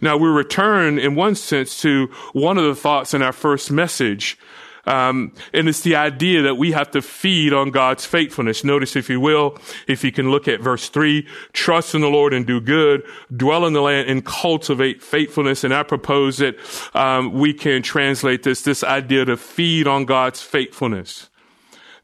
Now 0.00 0.16
we 0.16 0.28
return 0.28 0.98
in 0.98 1.14
one 1.14 1.34
sense 1.34 1.80
to 1.82 2.06
one 2.32 2.56
of 2.56 2.64
the 2.64 2.74
thoughts 2.74 3.12
in 3.12 3.20
our 3.20 3.32
first 3.32 3.70
message 3.70 4.38
um, 4.86 5.32
and 5.52 5.68
it's 5.68 5.80
the 5.80 5.96
idea 5.96 6.42
that 6.42 6.56
we 6.56 6.72
have 6.72 6.90
to 6.92 7.02
feed 7.02 7.52
on 7.52 7.70
God's 7.70 8.04
faithfulness. 8.04 8.64
Notice, 8.64 8.96
if 8.96 9.08
you 9.08 9.20
will, 9.20 9.58
if 9.86 10.04
you 10.04 10.12
can 10.12 10.30
look 10.30 10.48
at 10.48 10.60
verse 10.60 10.88
three, 10.88 11.26
trust 11.52 11.94
in 11.94 12.00
the 12.00 12.08
Lord 12.08 12.32
and 12.34 12.46
do 12.46 12.60
good, 12.60 13.02
dwell 13.34 13.66
in 13.66 13.72
the 13.72 13.82
land 13.82 14.08
and 14.08 14.24
cultivate 14.24 15.02
faithfulness. 15.02 15.64
And 15.64 15.74
I 15.74 15.82
propose 15.82 16.38
that 16.38 16.56
um, 16.94 17.32
we 17.32 17.54
can 17.54 17.82
translate 17.82 18.42
this, 18.42 18.62
this 18.62 18.84
idea 18.84 19.24
to 19.24 19.36
feed 19.36 19.86
on 19.86 20.04
God's 20.04 20.42
faithfulness 20.42 21.28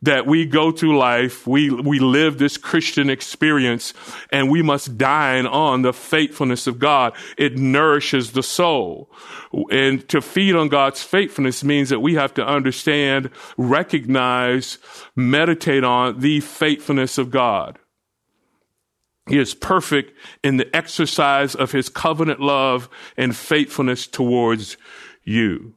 that 0.02 0.26
we 0.26 0.46
go 0.46 0.72
through 0.72 0.96
life, 0.96 1.46
we, 1.46 1.70
we 1.70 1.98
live 1.98 2.38
this 2.38 2.56
Christian 2.56 3.10
experience, 3.10 3.92
and 4.30 4.50
we 4.50 4.62
must 4.62 4.96
dine 4.96 5.46
on 5.46 5.82
the 5.82 5.92
faithfulness 5.92 6.66
of 6.66 6.78
God. 6.78 7.12
It 7.36 7.58
nourishes 7.58 8.32
the 8.32 8.42
soul. 8.42 9.10
And 9.70 10.08
to 10.08 10.22
feed 10.22 10.56
on 10.56 10.68
God's 10.68 11.02
faithfulness 11.02 11.62
means 11.62 11.90
that 11.90 12.00
we 12.00 12.14
have 12.14 12.32
to 12.34 12.46
understand, 12.46 13.30
recognize, 13.58 14.78
meditate 15.14 15.84
on 15.84 16.20
the 16.20 16.40
faithfulness 16.40 17.18
of 17.18 17.30
God. 17.30 17.78
He 19.28 19.38
is 19.38 19.54
perfect 19.54 20.12
in 20.42 20.56
the 20.56 20.74
exercise 20.74 21.54
of 21.54 21.72
his 21.72 21.88
covenant 21.88 22.40
love 22.40 22.88
and 23.16 23.36
faithfulness 23.36 24.06
towards 24.06 24.76
you. 25.22 25.74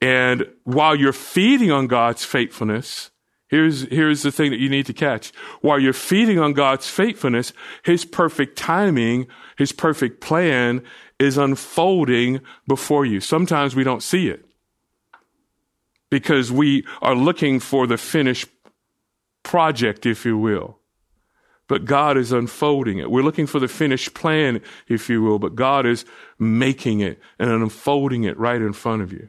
And 0.00 0.46
while 0.64 0.94
you're 0.94 1.12
feeding 1.12 1.70
on 1.70 1.86
God's 1.86 2.24
faithfulness, 2.24 3.10
here's, 3.48 3.82
here's 3.88 4.22
the 4.22 4.32
thing 4.32 4.50
that 4.50 4.60
you 4.60 4.70
need 4.70 4.86
to 4.86 4.94
catch. 4.94 5.32
While 5.60 5.78
you're 5.78 5.92
feeding 5.92 6.38
on 6.38 6.54
God's 6.54 6.88
faithfulness, 6.88 7.52
His 7.84 8.04
perfect 8.04 8.56
timing, 8.56 9.26
His 9.58 9.72
perfect 9.72 10.20
plan 10.20 10.82
is 11.18 11.36
unfolding 11.36 12.40
before 12.66 13.04
you. 13.04 13.20
Sometimes 13.20 13.76
we 13.76 13.84
don't 13.84 14.02
see 14.02 14.28
it 14.28 14.46
because 16.10 16.50
we 16.50 16.84
are 17.02 17.14
looking 17.14 17.60
for 17.60 17.86
the 17.86 17.98
finished 17.98 18.48
project, 19.42 20.06
if 20.06 20.24
you 20.24 20.38
will. 20.38 20.78
But 21.68 21.84
God 21.84 22.16
is 22.16 22.32
unfolding 22.32 22.98
it. 22.98 23.10
We're 23.10 23.22
looking 23.22 23.46
for 23.46 23.60
the 23.60 23.68
finished 23.68 24.12
plan, 24.12 24.60
if 24.88 25.08
you 25.08 25.22
will, 25.22 25.38
but 25.38 25.54
God 25.54 25.86
is 25.86 26.04
making 26.38 27.00
it 27.00 27.20
and 27.38 27.50
unfolding 27.50 28.24
it 28.24 28.36
right 28.38 28.60
in 28.60 28.72
front 28.72 29.02
of 29.02 29.12
you. 29.12 29.28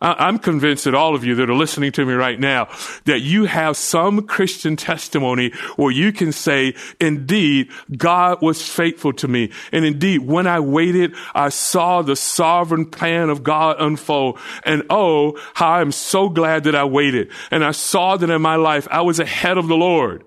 I'm 0.00 0.38
convinced 0.38 0.84
that 0.84 0.94
all 0.94 1.14
of 1.14 1.24
you 1.24 1.34
that 1.36 1.50
are 1.50 1.54
listening 1.54 1.92
to 1.92 2.06
me 2.06 2.12
right 2.14 2.38
now, 2.38 2.68
that 3.04 3.20
you 3.20 3.46
have 3.46 3.76
some 3.76 4.26
Christian 4.26 4.76
testimony 4.76 5.52
where 5.76 5.90
you 5.90 6.12
can 6.12 6.30
say, 6.30 6.74
indeed, 7.00 7.70
God 7.96 8.40
was 8.40 8.62
faithful 8.62 9.12
to 9.14 9.28
me. 9.28 9.50
And 9.72 9.84
indeed, 9.84 10.20
when 10.20 10.46
I 10.46 10.60
waited, 10.60 11.14
I 11.34 11.48
saw 11.48 12.02
the 12.02 12.16
sovereign 12.16 12.86
plan 12.86 13.28
of 13.28 13.42
God 13.42 13.76
unfold. 13.80 14.38
And 14.62 14.84
oh, 14.88 15.38
how 15.54 15.72
I'm 15.72 15.92
so 15.92 16.28
glad 16.28 16.64
that 16.64 16.74
I 16.74 16.84
waited. 16.84 17.30
And 17.50 17.64
I 17.64 17.72
saw 17.72 18.16
that 18.16 18.30
in 18.30 18.42
my 18.42 18.56
life, 18.56 18.86
I 18.90 19.00
was 19.00 19.18
ahead 19.18 19.58
of 19.58 19.66
the 19.66 19.76
Lord. 19.76 20.24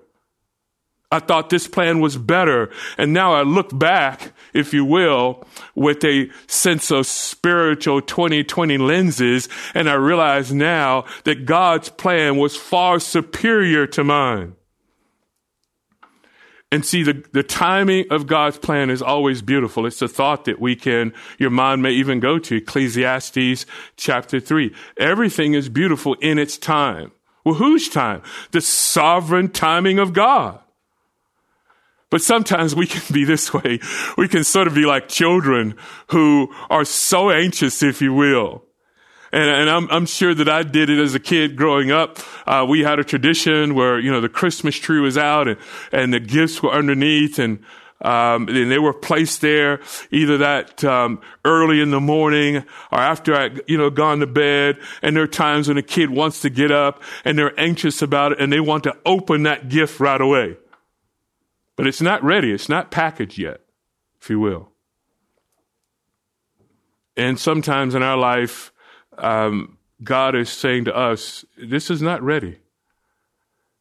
I 1.12 1.18
thought 1.18 1.50
this 1.50 1.68
plan 1.68 2.00
was 2.00 2.16
better. 2.16 2.70
And 2.96 3.12
now 3.12 3.34
I 3.34 3.42
look 3.42 3.78
back, 3.78 4.32
if 4.54 4.72
you 4.72 4.84
will, 4.84 5.46
with 5.74 6.02
a 6.04 6.30
sense 6.46 6.90
of 6.90 7.06
spiritual 7.06 8.00
2020 8.00 8.78
lenses. 8.78 9.48
And 9.74 9.90
I 9.90 9.94
realize 9.94 10.52
now 10.52 11.04
that 11.24 11.44
God's 11.44 11.90
plan 11.90 12.38
was 12.38 12.56
far 12.56 12.98
superior 12.98 13.86
to 13.88 14.02
mine. 14.02 14.56
And 16.72 16.86
see, 16.86 17.02
the, 17.02 17.22
the 17.32 17.42
timing 17.42 18.06
of 18.10 18.26
God's 18.26 18.56
plan 18.56 18.88
is 18.88 19.02
always 19.02 19.42
beautiful. 19.42 19.84
It's 19.84 20.00
a 20.00 20.08
thought 20.08 20.46
that 20.46 20.58
we 20.58 20.74
can, 20.74 21.12
your 21.38 21.50
mind 21.50 21.82
may 21.82 21.92
even 21.92 22.18
go 22.18 22.38
to 22.38 22.56
Ecclesiastes 22.56 23.66
chapter 23.98 24.40
three. 24.40 24.74
Everything 24.96 25.52
is 25.52 25.68
beautiful 25.68 26.14
in 26.22 26.38
its 26.38 26.56
time. 26.56 27.12
Well, 27.44 27.56
whose 27.56 27.90
time? 27.90 28.22
The 28.52 28.62
sovereign 28.62 29.50
timing 29.50 29.98
of 29.98 30.14
God. 30.14 30.60
But 32.12 32.20
sometimes 32.20 32.74
we 32.74 32.86
can 32.86 33.02
be 33.10 33.24
this 33.24 33.54
way. 33.54 33.80
We 34.18 34.28
can 34.28 34.44
sort 34.44 34.66
of 34.66 34.74
be 34.74 34.84
like 34.84 35.08
children 35.08 35.76
who 36.08 36.54
are 36.68 36.84
so 36.84 37.30
anxious, 37.30 37.82
if 37.82 38.02
you 38.02 38.12
will. 38.12 38.64
And, 39.32 39.48
and 39.48 39.70
I'm, 39.70 39.90
I'm, 39.90 40.04
sure 40.04 40.34
that 40.34 40.46
I 40.46 40.62
did 40.62 40.90
it 40.90 40.98
as 40.98 41.14
a 41.14 41.18
kid 41.18 41.56
growing 41.56 41.90
up. 41.90 42.18
Uh, 42.46 42.66
we 42.68 42.80
had 42.80 42.98
a 42.98 43.04
tradition 43.04 43.74
where, 43.74 43.98
you 43.98 44.10
know, 44.10 44.20
the 44.20 44.28
Christmas 44.28 44.76
tree 44.76 45.00
was 45.00 45.16
out 45.16 45.48
and, 45.48 45.58
and 45.90 46.12
the 46.12 46.20
gifts 46.20 46.62
were 46.62 46.70
underneath 46.70 47.38
and, 47.38 47.60
um, 48.02 48.46
and 48.46 48.70
they 48.70 48.78
were 48.78 48.92
placed 48.92 49.40
there 49.40 49.80
either 50.10 50.36
that 50.36 50.84
um, 50.84 51.18
early 51.46 51.80
in 51.80 51.92
the 51.92 52.00
morning 52.00 52.58
or 52.92 52.98
after 52.98 53.34
I, 53.34 53.56
you 53.66 53.78
know, 53.78 53.88
gone 53.88 54.20
to 54.20 54.26
bed. 54.26 54.78
And 55.00 55.16
there 55.16 55.22
are 55.22 55.28
times 55.28 55.68
when 55.68 55.78
a 55.78 55.82
kid 55.82 56.10
wants 56.10 56.42
to 56.42 56.50
get 56.50 56.70
up 56.70 57.02
and 57.24 57.38
they're 57.38 57.58
anxious 57.58 58.02
about 58.02 58.32
it 58.32 58.38
and 58.38 58.52
they 58.52 58.60
want 58.60 58.84
to 58.84 58.94
open 59.06 59.44
that 59.44 59.70
gift 59.70 59.98
right 59.98 60.20
away. 60.20 60.58
But 61.82 61.88
it's 61.88 62.00
not 62.00 62.22
ready, 62.22 62.52
it's 62.52 62.68
not 62.68 62.92
packaged 62.92 63.38
yet, 63.38 63.60
if 64.20 64.30
you 64.30 64.38
will. 64.38 64.68
And 67.16 67.40
sometimes 67.40 67.96
in 67.96 68.04
our 68.04 68.16
life, 68.16 68.72
um, 69.18 69.78
God 70.00 70.36
is 70.36 70.48
saying 70.48 70.84
to 70.84 70.96
us, 70.96 71.44
This 71.58 71.90
is 71.90 72.00
not 72.00 72.22
ready. 72.22 72.60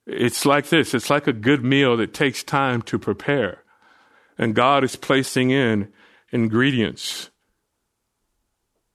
It's 0.07 0.47
like 0.47 0.69
this 0.69 0.95
it's 0.95 1.11
like 1.11 1.27
a 1.27 1.31
good 1.31 1.63
meal 1.63 1.95
that 1.97 2.11
takes 2.11 2.43
time 2.43 2.81
to 2.89 2.97
prepare. 2.97 3.61
And 4.35 4.55
God 4.55 4.83
is 4.83 4.95
placing 4.95 5.51
in 5.51 5.93
ingredients 6.31 7.29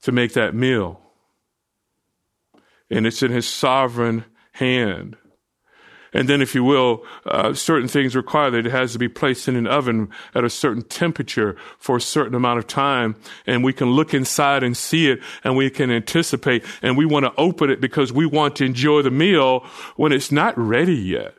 to 0.03 0.11
make 0.11 0.33
that 0.33 0.53
meal. 0.53 1.01
And 2.91 3.07
it's 3.07 3.23
in 3.23 3.31
His 3.31 3.47
sovereign 3.47 4.25
hand. 4.51 5.17
And 6.17 6.31
then, 6.31 6.41
if 6.41 6.55
you 6.55 6.65
will, 6.65 7.05
uh, 7.27 7.53
certain 7.53 7.89
things 7.89 8.17
require 8.17 8.51
that 8.51 8.65
it 8.65 8.73
has 8.73 8.93
to 8.95 8.99
be 8.99 9.07
placed 9.07 9.49
in 9.49 9.55
an 9.55 9.67
oven 9.67 10.09
at 10.35 10.45
a 10.45 10.49
certain 10.49 10.81
temperature 10.81 11.57
for 11.79 11.99
a 11.99 12.01
certain 12.01 12.35
amount 12.35 12.59
of 12.59 12.67
time. 12.67 13.17
And 13.47 13.63
we 13.63 13.75
can 13.75 13.91
look 13.91 14.15
inside 14.15 14.63
and 14.63 14.75
see 14.75 15.11
it 15.11 15.21
and 15.45 15.59
we 15.59 15.69
can 15.69 15.91
anticipate 15.91 16.65
and 16.81 16.97
we 16.97 17.05
want 17.05 17.27
to 17.27 17.35
open 17.37 17.69
it 17.69 17.83
because 17.83 18.15
we 18.15 18.25
want 18.25 18.57
to 18.57 18.65
enjoy 18.65 19.03
the 19.03 19.11
meal 19.11 19.61
when 19.97 20.11
it's 20.11 20.33
not 20.33 20.57
ready 20.57 20.97
yet. 20.97 21.35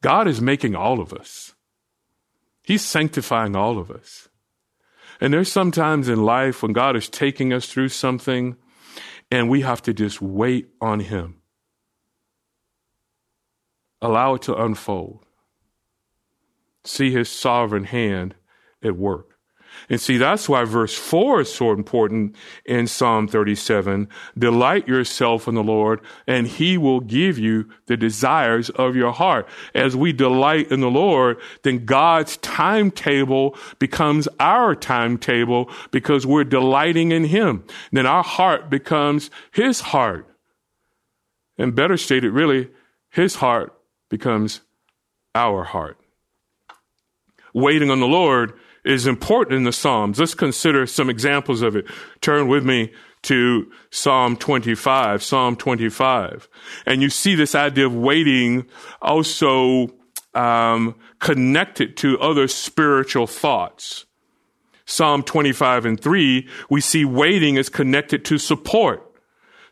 God 0.00 0.26
is 0.26 0.40
making 0.40 0.74
all 0.74 0.98
of 0.98 1.12
us. 1.12 1.52
He's 2.62 2.82
sanctifying 2.82 3.54
all 3.54 3.78
of 3.78 3.90
us. 3.90 4.30
And 5.20 5.34
there's 5.34 5.52
sometimes 5.52 6.08
in 6.08 6.24
life 6.24 6.62
when 6.62 6.72
God 6.72 6.96
is 6.96 7.10
taking 7.10 7.52
us 7.52 7.66
through 7.66 7.90
something 7.90 8.56
and 9.30 9.50
we 9.50 9.60
have 9.60 9.82
to 9.82 9.92
just 9.92 10.22
wait 10.22 10.70
on 10.80 11.00
Him. 11.00 11.42
Allow 14.04 14.34
it 14.34 14.42
to 14.42 14.54
unfold. 14.54 15.24
See 16.84 17.10
his 17.10 17.30
sovereign 17.30 17.84
hand 17.84 18.34
at 18.82 18.98
work. 18.98 19.38
And 19.88 19.98
see, 19.98 20.18
that's 20.18 20.46
why 20.46 20.64
verse 20.64 20.94
4 20.94 21.40
is 21.40 21.54
so 21.54 21.70
important 21.70 22.36
in 22.66 22.86
Psalm 22.86 23.26
37. 23.26 24.10
Delight 24.36 24.86
yourself 24.86 25.48
in 25.48 25.54
the 25.54 25.62
Lord, 25.62 26.02
and 26.26 26.46
he 26.46 26.76
will 26.76 27.00
give 27.00 27.38
you 27.38 27.70
the 27.86 27.96
desires 27.96 28.68
of 28.68 28.94
your 28.94 29.10
heart. 29.10 29.48
As 29.74 29.96
we 29.96 30.12
delight 30.12 30.70
in 30.70 30.80
the 30.80 30.90
Lord, 30.90 31.40
then 31.62 31.86
God's 31.86 32.36
timetable 32.36 33.56
becomes 33.78 34.28
our 34.38 34.74
timetable 34.74 35.70
because 35.92 36.26
we're 36.26 36.44
delighting 36.44 37.10
in 37.10 37.24
him. 37.24 37.64
Then 37.90 38.04
our 38.04 38.22
heart 38.22 38.68
becomes 38.68 39.30
his 39.50 39.80
heart. 39.80 40.28
And 41.56 41.74
better 41.74 41.96
stated, 41.96 42.34
really, 42.34 42.68
his 43.08 43.36
heart 43.36 43.72
becomes 44.08 44.60
our 45.34 45.64
heart. 45.64 45.98
Waiting 47.52 47.90
on 47.90 48.00
the 48.00 48.06
Lord 48.06 48.52
is 48.84 49.06
important 49.06 49.56
in 49.56 49.64
the 49.64 49.72
Psalms. 49.72 50.18
Let's 50.18 50.34
consider 50.34 50.86
some 50.86 51.08
examples 51.08 51.62
of 51.62 51.76
it. 51.76 51.86
Turn 52.20 52.48
with 52.48 52.64
me 52.64 52.92
to 53.22 53.70
Psalm 53.90 54.36
25, 54.36 55.22
Psalm 55.22 55.56
25. 55.56 56.48
And 56.86 57.00
you 57.00 57.10
see 57.10 57.34
this 57.34 57.54
idea 57.54 57.86
of 57.86 57.94
waiting 57.94 58.66
also 59.00 59.88
um, 60.34 60.94
connected 61.20 61.96
to 61.98 62.18
other 62.20 62.48
spiritual 62.48 63.26
thoughts. 63.26 64.04
Psalm 64.86 65.22
25 65.22 65.86
and 65.86 66.00
3, 66.00 66.46
we 66.68 66.80
see 66.80 67.06
waiting 67.06 67.56
is 67.56 67.70
connected 67.70 68.24
to 68.26 68.36
support. 68.36 69.03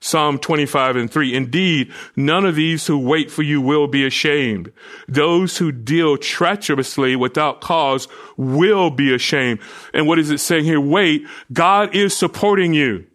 Psalm 0.05 0.37
25 0.37 0.97
and 0.97 1.11
3. 1.11 1.33
Indeed, 1.33 1.93
none 2.17 2.45
of 2.45 2.57
these 2.57 2.89
who 2.89 2.99
wait 2.99 3.31
for 3.31 3.43
you 3.43 3.61
will 3.61 3.87
be 3.87 4.05
ashamed. 4.05 4.73
Those 5.07 5.59
who 5.59 5.71
deal 5.71 6.17
treacherously 6.17 7.15
without 7.15 7.61
cause 7.61 8.09
will 8.37 8.91
be 8.91 9.15
ashamed. 9.15 9.61
And 9.95 10.09
what 10.09 10.19
is 10.19 10.31
it 10.31 10.39
saying 10.39 10.65
here? 10.65 10.81
Wait, 10.81 11.25
God 11.53 11.95
is 11.95 12.17
supporting 12.17 12.75
you. 12.75 13.07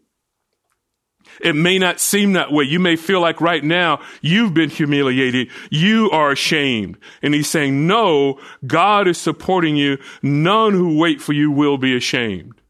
It 1.41 1.57
may 1.57 1.77
not 1.77 1.99
seem 1.99 2.33
that 2.33 2.53
way. 2.53 2.63
You 2.63 2.79
may 2.79 2.95
feel 2.95 3.19
like 3.19 3.41
right 3.41 3.63
now 3.63 3.99
you've 4.21 4.53
been 4.53 4.69
humiliated. 4.69 5.49
You 5.69 6.09
are 6.11 6.31
ashamed. 6.31 6.97
And 7.21 7.33
he's 7.33 7.49
saying, 7.49 7.85
no, 7.85 8.39
God 8.65 9.09
is 9.09 9.17
supporting 9.17 9.75
you. 9.75 9.97
None 10.23 10.71
who 10.71 10.97
wait 10.97 11.21
for 11.21 11.33
you 11.33 11.51
will 11.51 11.77
be 11.77 11.97
ashamed. 11.97 12.61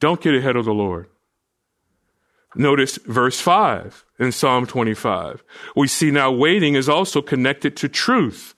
Don't 0.00 0.20
get 0.20 0.34
ahead 0.34 0.56
of 0.56 0.64
the 0.64 0.74
Lord. 0.74 1.08
Notice 2.54 2.98
verse 3.04 3.40
5 3.40 4.04
in 4.18 4.32
Psalm 4.32 4.66
25. 4.66 5.44
We 5.76 5.86
see 5.86 6.10
now 6.10 6.32
waiting 6.32 6.74
is 6.74 6.88
also 6.88 7.20
connected 7.20 7.76
to 7.78 7.88
truth. 7.88 8.54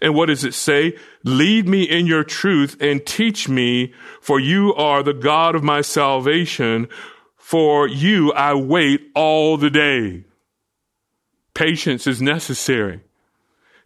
And 0.00 0.14
what 0.14 0.26
does 0.26 0.44
it 0.44 0.54
say? 0.54 0.96
Lead 1.24 1.68
me 1.68 1.82
in 1.82 2.06
your 2.06 2.24
truth 2.24 2.76
and 2.80 3.04
teach 3.04 3.48
me, 3.48 3.92
for 4.20 4.38
you 4.38 4.74
are 4.74 5.02
the 5.02 5.14
God 5.14 5.54
of 5.54 5.62
my 5.62 5.80
salvation. 5.80 6.88
For 7.36 7.88
you 7.88 8.32
I 8.32 8.54
wait 8.54 9.00
all 9.14 9.56
the 9.56 9.70
day. 9.70 10.24
Patience 11.54 12.06
is 12.06 12.22
necessary. 12.22 13.00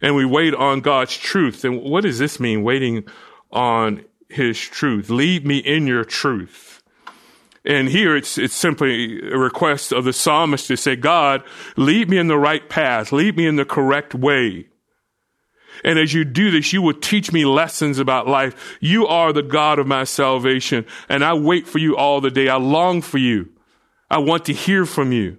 And 0.01 0.15
we 0.15 0.25
wait 0.25 0.53
on 0.53 0.81
God's 0.81 1.17
truth. 1.17 1.63
And 1.63 1.81
what 1.81 2.03
does 2.03 2.19
this 2.19 2.39
mean, 2.39 2.63
waiting 2.63 3.05
on 3.51 4.03
his 4.29 4.59
truth? 4.59 5.09
Lead 5.09 5.47
me 5.47 5.57
in 5.57 5.87
your 5.87 6.03
truth. 6.03 6.82
And 7.65 7.87
here 7.87 8.15
it's, 8.15 8.37
it's 8.37 8.53
simply 8.53 9.21
a 9.31 9.37
request 9.37 9.93
of 9.93 10.03
the 10.03 10.13
psalmist 10.13 10.67
to 10.67 10.75
say, 10.75 10.95
God, 10.95 11.43
lead 11.77 12.09
me 12.09 12.17
in 12.17 12.27
the 12.27 12.37
right 12.37 12.67
path. 12.67 13.11
Lead 13.11 13.37
me 13.37 13.47
in 13.47 13.55
the 13.55 13.65
correct 13.65 14.13
way. 14.13 14.67
And 15.83 15.97
as 15.97 16.13
you 16.13 16.23
do 16.23 16.51
this, 16.51 16.71
you 16.73 16.81
will 16.81 16.93
teach 16.93 17.31
me 17.31 17.45
lessons 17.45 17.99
about 17.99 18.27
life. 18.27 18.77
You 18.79 19.07
are 19.07 19.33
the 19.33 19.43
God 19.43 19.79
of 19.79 19.87
my 19.87 20.03
salvation, 20.03 20.85
and 21.09 21.23
I 21.23 21.33
wait 21.33 21.67
for 21.67 21.79
you 21.79 21.97
all 21.97 22.21
the 22.21 22.31
day. 22.31 22.47
I 22.47 22.55
long 22.55 23.01
for 23.01 23.17
you. 23.17 23.49
I 24.09 24.19
want 24.19 24.45
to 24.45 24.53
hear 24.53 24.85
from 24.85 25.11
you. 25.11 25.37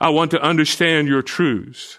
I 0.00 0.10
want 0.10 0.30
to 0.32 0.42
understand 0.42 1.08
your 1.08 1.22
truths. 1.22 1.98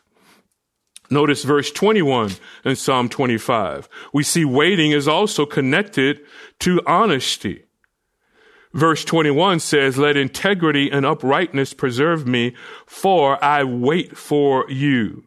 Notice 1.10 1.44
verse 1.44 1.72
21 1.72 2.32
in 2.66 2.76
Psalm 2.76 3.10
25. 3.10 3.88
We 4.14 4.24
see 4.24 4.46
waiting 4.46 4.92
is 4.92 5.08
also 5.08 5.46
connected 5.46 6.22
to 6.60 6.82
honesty. 6.88 7.66
Verse 8.74 9.06
21 9.06 9.60
says, 9.60 9.98
Let 9.98 10.18
integrity 10.18 10.92
and 10.92 11.06
uprightness 11.06 11.74
preserve 11.74 12.28
me, 12.28 12.56
for 12.86 13.44
I 13.44 13.64
wait 13.64 14.18
for 14.18 14.70
you. 14.70 15.26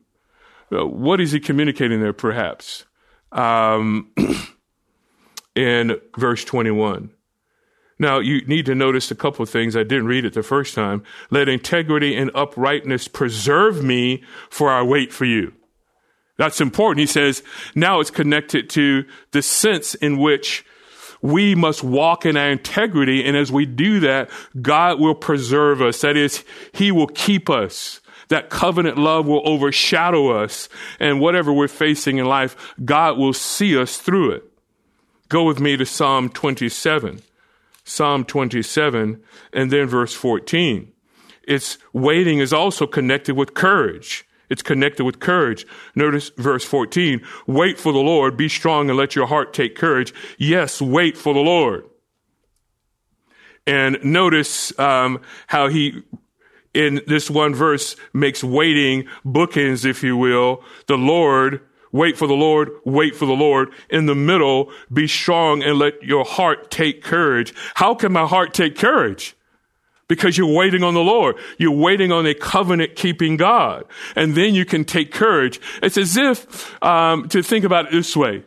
Uh, 0.73 0.87
what 0.87 1.21
is 1.21 1.33
he 1.33 1.39
communicating 1.39 2.01
there, 2.01 2.13
perhaps? 2.13 2.87
Um, 3.31 4.11
in 5.55 6.01
verse 6.17 6.45
21. 6.45 7.11
Now, 7.99 8.19
you 8.19 8.45
need 8.47 8.67
to 8.67 8.75
notice 8.75 9.11
a 9.11 9.15
couple 9.15 9.43
of 9.43 9.49
things. 9.49 9.77
I 9.77 9.83
didn't 9.83 10.07
read 10.07 10.25
it 10.25 10.35
the 10.35 10.43
first 10.43 10.75
time. 10.75 11.03
Let 11.31 11.49
integrity 11.49 12.15
and 12.15 12.31
uprightness 12.35 13.09
preserve 13.09 13.83
me, 13.83 14.23
for 14.51 14.71
I 14.71 14.83
wait 14.83 15.13
for 15.13 15.25
you. 15.25 15.55
That's 16.37 16.61
important. 16.61 17.01
He 17.01 17.07
says, 17.07 17.43
now 17.75 18.01
it's 18.01 18.11
connected 18.11 18.69
to 18.71 19.05
the 19.31 19.41
sense 19.41 19.95
in 19.95 20.19
which 20.19 20.66
we 21.27 21.55
must 21.55 21.83
walk 21.83 22.25
in 22.25 22.37
our 22.37 22.51
integrity. 22.51 23.25
And 23.25 23.37
as 23.37 23.51
we 23.51 23.67
do 23.67 24.01
that, 24.01 24.31
God 24.61 25.01
will 25.01 25.15
preserve 25.15 25.83
us. 25.83 26.01
That 26.01 26.17
is, 26.17 26.45
He 26.73 26.93
will 26.93 27.09
keep 27.09 27.51
us. 27.51 28.01
That 28.29 28.51
covenant 28.51 28.99
love 28.99 29.27
will 29.27 29.43
overshadow 29.49 30.31
us. 30.31 30.69
And 30.99 31.21
whatever 31.21 31.53
we're 31.53 31.69
facing 31.69 32.19
in 32.19 32.27
life, 32.27 32.75
God 32.85 33.19
will 33.19 33.33
see 33.33 33.77
us 33.77 33.99
through 33.99 34.33
it. 34.33 34.45
Go 35.29 35.45
with 35.45 35.61
me 35.61 35.77
to 35.77 35.85
Psalm 35.85 36.29
27. 36.29 37.23
Psalm 37.85 38.25
27 38.25 39.23
and 39.53 39.71
then 39.71 39.87
verse 39.87 40.13
14. 40.13 40.93
It's 41.47 41.79
waiting 41.93 42.41
is 42.41 42.53
also 42.53 42.87
connected 42.87 43.37
with 43.37 43.55
courage. 43.55 44.27
It's 44.49 44.63
connected 44.63 45.05
with 45.05 45.21
courage. 45.21 45.67
Notice 45.95 46.31
verse 46.37 46.65
14. 46.65 47.21
Wait 47.47 47.79
for 47.79 47.93
the 47.93 47.99
Lord. 47.99 48.37
Be 48.37 48.49
strong 48.49 48.89
and 48.89 48.99
let 48.99 49.15
your 49.15 49.27
heart 49.27 49.53
take 49.53 49.75
courage. 49.75 50.15
Yes, 50.39 50.81
wait 50.81 51.17
for 51.17 51.35
the 51.35 51.41
Lord. 51.41 51.85
And 53.67 53.99
notice 54.05 54.77
um, 54.79 55.21
how 55.49 55.69
he 55.69 56.03
in 56.73 57.01
this 57.07 57.31
one 57.31 57.55
verse 57.55 57.97
makes 58.13 58.45
waiting 58.45 59.09
bookends, 59.25 59.85
if 59.85 60.03
you 60.03 60.17
will. 60.17 60.63
The 60.87 60.99
Lord, 60.99 61.63
wait 61.91 62.19
for 62.19 62.29
the 62.29 62.35
Lord, 62.35 62.71
wait 62.85 63.17
for 63.17 63.27
the 63.27 63.33
Lord. 63.33 63.71
In 63.89 64.07
the 64.07 64.15
middle, 64.15 64.71
be 64.93 65.09
strong 65.09 65.63
and 65.63 65.79
let 65.79 66.03
your 66.03 66.25
heart 66.25 66.71
take 66.71 67.03
courage. 67.03 67.55
How 67.75 67.95
can 67.95 68.13
my 68.13 68.27
heart 68.27 68.53
take 68.53 68.77
courage? 68.77 69.36
Because 70.09 70.39
you're 70.39 70.55
waiting 70.55 70.85
on 70.85 70.95
the 70.95 71.01
Lord. 71.01 71.37
You're 71.59 71.73
waiting 71.73 72.13
on 72.13 72.27
a 72.27 72.35
covenant 72.35 72.95
keeping 72.95 73.37
God. 73.37 73.85
And 74.15 74.35
then 74.35 74.55
you 74.55 74.65
can 74.65 74.85
take 74.85 75.13
courage. 75.13 75.61
It's 75.83 75.99
as 75.99 76.17
if, 76.17 76.83
um, 76.83 77.29
to 77.31 77.43
think 77.43 77.65
about 77.65 77.87
it 77.87 77.93
this 77.93 78.17
way. 78.17 78.45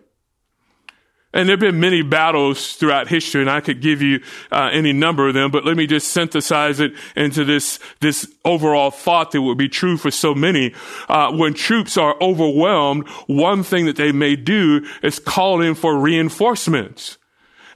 And 1.31 1.47
there 1.47 1.53
have 1.53 1.59
been 1.59 1.79
many 1.79 2.01
battles 2.01 2.75
throughout 2.75 3.07
history, 3.07 3.41
and 3.41 3.51
I 3.51 3.61
could 3.61 3.81
give 3.81 4.01
you 4.01 4.19
uh, 4.51 4.71
any 4.73 4.93
number 4.93 5.27
of 5.27 5.35
them, 5.35 5.51
but 5.51 5.63
let 5.63 5.77
me 5.77 5.85
just 5.85 6.07
synthesize 6.07 6.79
it 6.79 6.93
into 7.15 7.45
this, 7.45 7.79
this 7.99 8.27
overall 8.43 8.89
thought 8.89 9.31
that 9.31 9.41
would 9.43 9.57
be 9.57 9.69
true 9.69 9.95
for 9.95 10.09
so 10.09 10.33
many. 10.33 10.73
Uh, 11.07 11.31
when 11.31 11.53
troops 11.53 11.97
are 11.97 12.15
overwhelmed, 12.19 13.07
one 13.27 13.61
thing 13.61 13.85
that 13.85 13.95
they 13.95 14.11
may 14.11 14.35
do 14.35 14.83
is 15.03 15.19
call 15.19 15.61
in 15.61 15.75
for 15.75 15.99
reinforcements. 15.99 17.19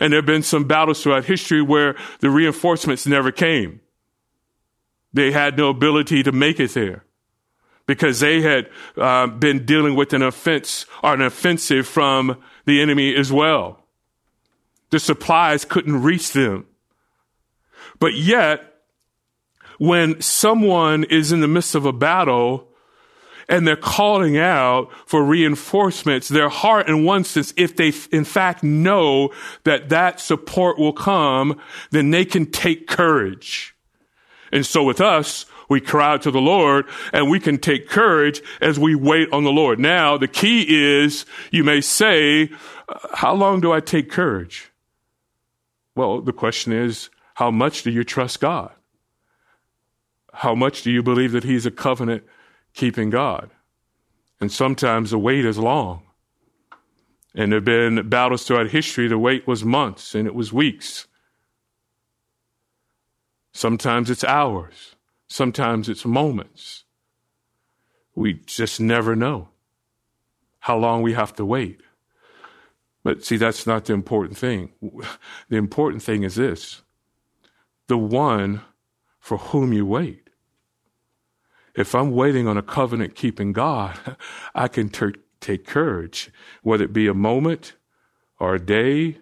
And 0.04 0.12
there 0.12 0.18
have 0.18 0.26
been 0.26 0.44
some 0.44 0.66
battles 0.66 1.02
throughout 1.02 1.24
history 1.24 1.62
where 1.62 1.96
the 2.20 2.30
reinforcements 2.30 3.08
never 3.08 3.32
came. 3.32 3.80
They 5.14 5.32
had 5.32 5.58
no 5.58 5.70
ability 5.70 6.24
to 6.24 6.34
make 6.34 6.60
it 6.60 6.74
there 6.74 7.06
because 7.86 8.20
they 8.20 8.42
had 8.42 8.70
uh, 8.98 9.28
been 9.28 9.66
dealing 9.66 9.96
with 9.96 10.12
an 10.12 10.22
offense 10.22 10.86
or 11.02 11.14
an 11.14 11.22
offensive 11.22 11.88
from 11.88 12.38
the 12.66 12.82
enemy 12.82 13.16
as 13.16 13.32
well. 13.32 13.86
The 14.90 15.00
supplies 15.00 15.64
couldn't 15.64 16.04
reach 16.04 16.34
them. 16.34 16.66
But 17.98 18.16
yet, 18.16 18.74
when 19.78 20.20
someone 20.20 21.06
is 21.06 21.32
in 21.32 21.40
the 21.40 21.48
midst 21.48 21.76
of 21.76 21.86
a 21.86 21.94
battle 21.94 22.68
and 23.50 23.68
they're 23.68 23.76
calling 23.76 24.38
out 24.38 24.90
for 25.06 25.24
reinforcements, 25.24 26.28
their 26.30 26.50
heart, 26.50 26.88
in 26.88 27.04
one 27.04 27.24
sense, 27.24 27.54
if 27.58 27.76
they 27.76 27.94
in 28.12 28.24
fact 28.24 28.64
know 28.64 29.32
that 29.64 29.90
that 29.90 30.20
support 30.20 30.78
will 30.78 30.94
come, 30.94 31.60
then 31.92 32.12
they 32.12 32.26
can 32.26 32.46
take 32.46 32.88
courage. 32.88 33.76
And 34.52 34.66
so 34.66 34.84
with 34.84 35.02
us, 35.02 35.46
we 35.70 35.82
cry 35.82 36.14
out 36.14 36.22
to 36.24 36.32
the 36.32 36.42
Lord 36.42 36.86
and 37.12 37.30
we 37.30 37.40
can 37.40 37.58
take 37.58 37.90
courage 37.90 38.42
as 38.62 38.80
we 38.80 38.96
wait 38.96 39.32
on 39.32 39.44
the 39.44 39.52
Lord. 39.52 39.80
Now, 39.80 40.18
the 40.18 40.28
key 40.28 40.66
is 40.68 41.26
you 41.52 41.64
may 41.64 41.82
say, 41.82 42.52
uh, 42.88 43.00
how 43.14 43.34
long 43.34 43.62
do 43.62 43.72
I 43.72 43.80
take 43.80 44.12
courage? 44.12 44.72
Well, 45.96 46.22
the 46.22 46.34
question 46.34 46.74
is, 46.74 47.10
how 47.36 47.50
much 47.50 47.84
do 47.84 47.92
you 47.92 48.04
trust 48.04 48.40
God? 48.40 48.72
How 50.34 50.56
much 50.56 50.82
do 50.84 50.92
you 50.92 51.04
believe 51.04 51.32
that 51.32 51.44
He's 51.44 51.66
a 51.66 51.72
covenant 51.72 52.24
keeping 52.74 53.10
God? 53.10 53.52
And 54.40 54.52
sometimes 54.52 55.12
the 55.12 55.18
wait 55.18 55.46
is 55.46 55.58
long. 55.58 56.04
And 57.36 57.52
there 57.52 57.58
have 57.58 57.66
been 57.66 58.10
battles 58.10 58.46
throughout 58.46 58.70
history, 58.70 59.08
the 59.08 59.18
wait 59.18 59.48
was 59.48 59.64
months 59.64 60.14
and 60.14 60.28
it 60.28 60.36
was 60.36 60.54
weeks. 60.54 61.08
Sometimes 63.54 64.10
it's 64.10 64.24
hours. 64.24 64.96
Sometimes 65.28 65.90
it's 65.90 66.06
moments. 66.06 66.84
We 68.16 68.34
just 68.46 68.80
never 68.80 69.16
know 69.16 69.50
how 70.60 70.78
long 70.78 71.02
we 71.02 71.14
have 71.14 71.34
to 71.36 71.46
wait. 71.46 71.82
But 73.04 73.26
see, 73.26 73.38
that's 73.38 73.68
not 73.68 73.86
the 73.86 73.94
important 73.94 74.38
thing. 74.38 74.72
The 75.50 75.58
important 75.58 76.04
thing 76.04 76.24
is 76.24 76.36
this 76.36 76.82
the 77.88 77.98
one 77.98 78.62
for 79.20 79.38
whom 79.38 79.74
you 79.74 79.86
wait. 79.86 80.23
If 81.76 81.96
I'm 81.96 82.12
waiting 82.12 82.48
on 82.48 82.58
a 82.58 82.62
covenant 82.62 83.16
keeping 83.16 83.52
God, 83.52 83.98
I 84.56 84.68
can 84.68 84.90
ter- 84.90 85.14
take 85.40 85.66
courage, 85.66 86.32
whether 86.62 86.84
it 86.84 86.94
be 86.94 87.08
a 87.08 87.14
moment 87.14 87.74
or 88.40 88.56
a 88.56 88.64
day, 88.64 89.18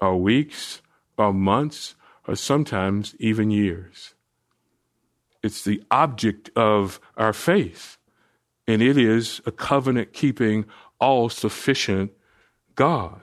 or 0.00 0.16
weeks, 0.20 0.82
or 1.16 1.32
months, 1.32 1.94
or 2.28 2.36
sometimes 2.36 3.14
even 3.18 3.50
years. 3.50 4.14
It's 5.42 5.64
the 5.64 5.82
object 5.90 6.50
of 6.56 7.00
our 7.16 7.32
faith, 7.32 7.96
and 8.66 8.82
it 8.82 8.98
is 8.98 9.40
a 9.46 9.52
covenant 9.52 10.12
keeping, 10.12 10.66
all 11.00 11.28
sufficient 11.28 12.12
God. 12.74 13.20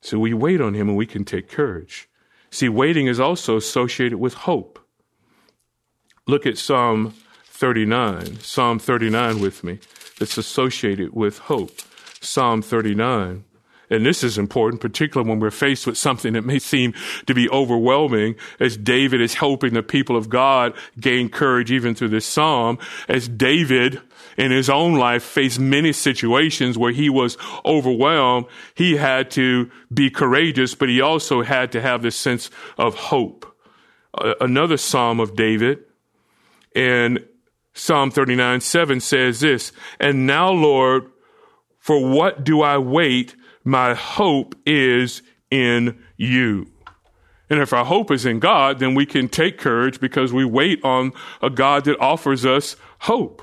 So 0.00 0.18
we 0.18 0.32
wait 0.32 0.60
on 0.60 0.74
Him 0.74 0.88
and 0.88 0.96
we 0.96 1.06
can 1.06 1.24
take 1.24 1.48
courage. 1.48 2.08
See, 2.50 2.68
waiting 2.68 3.06
is 3.06 3.20
also 3.20 3.56
associated 3.56 4.18
with 4.18 4.34
hope. 4.34 4.78
Look 6.26 6.46
at 6.46 6.58
Psalm 6.58 7.14
39. 7.62 8.40
Psalm 8.40 8.80
39 8.80 9.38
with 9.38 9.62
me. 9.62 9.78
It's 10.20 10.36
associated 10.36 11.14
with 11.14 11.38
hope. 11.38 11.70
Psalm 12.20 12.60
39. 12.60 13.44
And 13.88 14.04
this 14.04 14.24
is 14.24 14.36
important, 14.36 14.80
particularly 14.80 15.30
when 15.30 15.38
we're 15.38 15.52
faced 15.52 15.86
with 15.86 15.96
something 15.96 16.32
that 16.32 16.44
may 16.44 16.58
seem 16.58 16.92
to 17.26 17.34
be 17.34 17.48
overwhelming, 17.50 18.34
as 18.58 18.76
David 18.76 19.20
is 19.20 19.34
helping 19.34 19.74
the 19.74 19.82
people 19.84 20.16
of 20.16 20.28
God 20.28 20.74
gain 20.98 21.28
courage 21.28 21.70
even 21.70 21.94
through 21.94 22.08
this 22.08 22.26
psalm, 22.26 22.78
as 23.08 23.28
David 23.28 24.00
in 24.36 24.50
his 24.50 24.68
own 24.68 24.94
life 24.94 25.22
faced 25.22 25.60
many 25.60 25.92
situations 25.92 26.76
where 26.76 26.90
he 26.90 27.08
was 27.08 27.38
overwhelmed. 27.64 28.46
He 28.74 28.96
had 28.96 29.30
to 29.32 29.70
be 29.94 30.10
courageous, 30.10 30.74
but 30.74 30.88
he 30.88 31.00
also 31.00 31.42
had 31.42 31.70
to 31.70 31.80
have 31.80 32.02
this 32.02 32.16
sense 32.16 32.50
of 32.76 32.96
hope. 32.96 33.46
Another 34.40 34.78
psalm 34.78 35.20
of 35.20 35.36
David 35.36 35.84
in 36.74 37.24
Psalm 37.74 38.10
39 38.10 38.60
7 38.60 39.00
says 39.00 39.40
this, 39.40 39.72
And 39.98 40.26
now, 40.26 40.50
Lord, 40.50 41.10
for 41.78 42.08
what 42.08 42.44
do 42.44 42.62
I 42.62 42.78
wait? 42.78 43.34
My 43.64 43.94
hope 43.94 44.54
is 44.66 45.22
in 45.50 46.02
you. 46.16 46.66
And 47.50 47.60
if 47.60 47.72
our 47.72 47.84
hope 47.84 48.10
is 48.10 48.24
in 48.24 48.38
God, 48.40 48.78
then 48.78 48.94
we 48.94 49.04
can 49.04 49.28
take 49.28 49.58
courage 49.58 50.00
because 50.00 50.32
we 50.32 50.44
wait 50.44 50.82
on 50.84 51.12
a 51.42 51.50
God 51.50 51.84
that 51.84 52.00
offers 52.00 52.46
us 52.46 52.76
hope. 53.00 53.42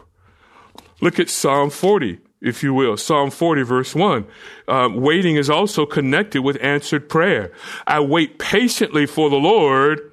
Look 0.99 1.19
at 1.19 1.29
Psalm 1.29 1.69
40, 1.69 2.19
if 2.41 2.63
you 2.63 2.73
will. 2.73 2.97
Psalm 2.97 3.29
40, 3.29 3.61
verse 3.61 3.93
1. 3.93 4.25
Uh, 4.67 4.89
waiting 4.93 5.35
is 5.35 5.49
also 5.49 5.85
connected 5.85 6.41
with 6.41 6.57
answered 6.61 7.07
prayer. 7.07 7.51
I 7.85 7.99
wait 7.99 8.39
patiently 8.39 9.05
for 9.05 9.29
the 9.29 9.35
Lord, 9.35 10.08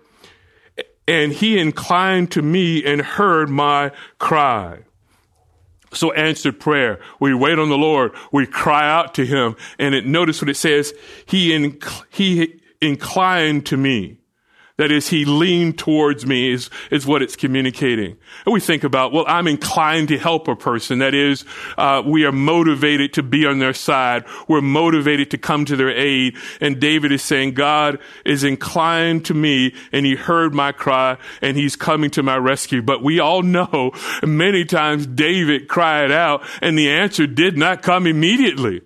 and 1.09 1.33
he 1.33 1.59
inclined 1.59 2.33
to 2.33 2.43
me 2.43 2.85
and 2.85 3.01
heard 3.01 3.49
my 3.49 3.93
cry. 4.19 4.81
So 5.93 6.13
answered 6.13 6.61
prayer. 6.61 7.01
We 7.21 7.33
wait 7.33 7.59
on 7.59 7.69
the 7.69 7.79
Lord. 7.79 8.13
We 8.33 8.47
cry 8.47 8.91
out 8.91 9.15
to 9.15 9.25
him. 9.25 9.57
And 9.79 9.95
it, 9.95 10.05
notice 10.05 10.43
what 10.43 10.49
it 10.49 10.57
says. 10.57 10.93
He, 11.27 11.51
inc- 11.51 12.05
he 12.11 12.61
inclined 12.81 13.67
to 13.67 13.77
me. 13.77 14.16
That 14.79 14.93
is, 14.93 15.09
he 15.09 15.25
leaned 15.25 15.79
towards 15.79 16.27
me 16.27 16.53
is, 16.53 16.69
is 16.91 17.07
what 17.07 17.23
it's 17.23 17.35
communicating. 17.35 18.19
And 18.45 18.53
we 18.53 18.61
think 18.61 18.85
about, 18.85 19.11
well, 19.11 19.25
I'm 19.27 19.47
inclined 19.47 20.09
to 20.09 20.19
help 20.19 20.49
a 20.49 20.57
person. 20.57 20.99
That 20.99 21.15
is, 21.15 21.47
uh, 21.79 22.03
we 22.05 22.27
are 22.27 22.33
motivated 22.33 23.15
to 23.15 23.23
be 23.23 23.47
on 23.47 23.59
their 23.59 23.73
side. 23.73 24.25
We're 24.49 24.61
motivated 24.61 25.31
to 25.31 25.39
come 25.39 25.65
to 25.65 25.77
their 25.77 25.91
aid. 25.91 26.37
And 26.61 26.79
David 26.79 27.11
is 27.11 27.23
saying, 27.23 27.55
God 27.55 27.99
is 28.27 28.45
inclined 28.45 29.25
to 29.27 29.35
me 29.35 29.75
and 29.93 30.05
he 30.05 30.15
heard 30.15 30.55
my 30.55 30.73
cry 30.73 31.17
and 31.41 31.57
he's 31.57 31.75
coming 31.75 32.11
to 32.11 32.23
my 32.23 32.37
rescue. 32.37 32.83
But 32.83 33.03
we 33.03 33.19
all 33.19 33.43
know 33.43 33.93
many 34.23 34.67
times 34.67 35.07
David 35.07 35.69
cried 35.69 36.13
out 36.13 36.45
and 36.61 36.77
the 36.77 36.91
answer 36.91 37.27
did 37.27 37.57
not 37.57 37.81
come 37.81 38.07
immediately. 38.07 38.83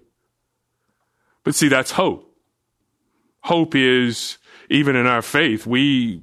But 1.42 1.56
see, 1.56 1.66
that's 1.66 1.90
hope. 1.90 2.28
Hope 3.42 3.74
is 3.74 4.38
even 4.70 4.94
in 4.94 5.06
our 5.06 5.20
faith, 5.20 5.66
we, 5.66 6.22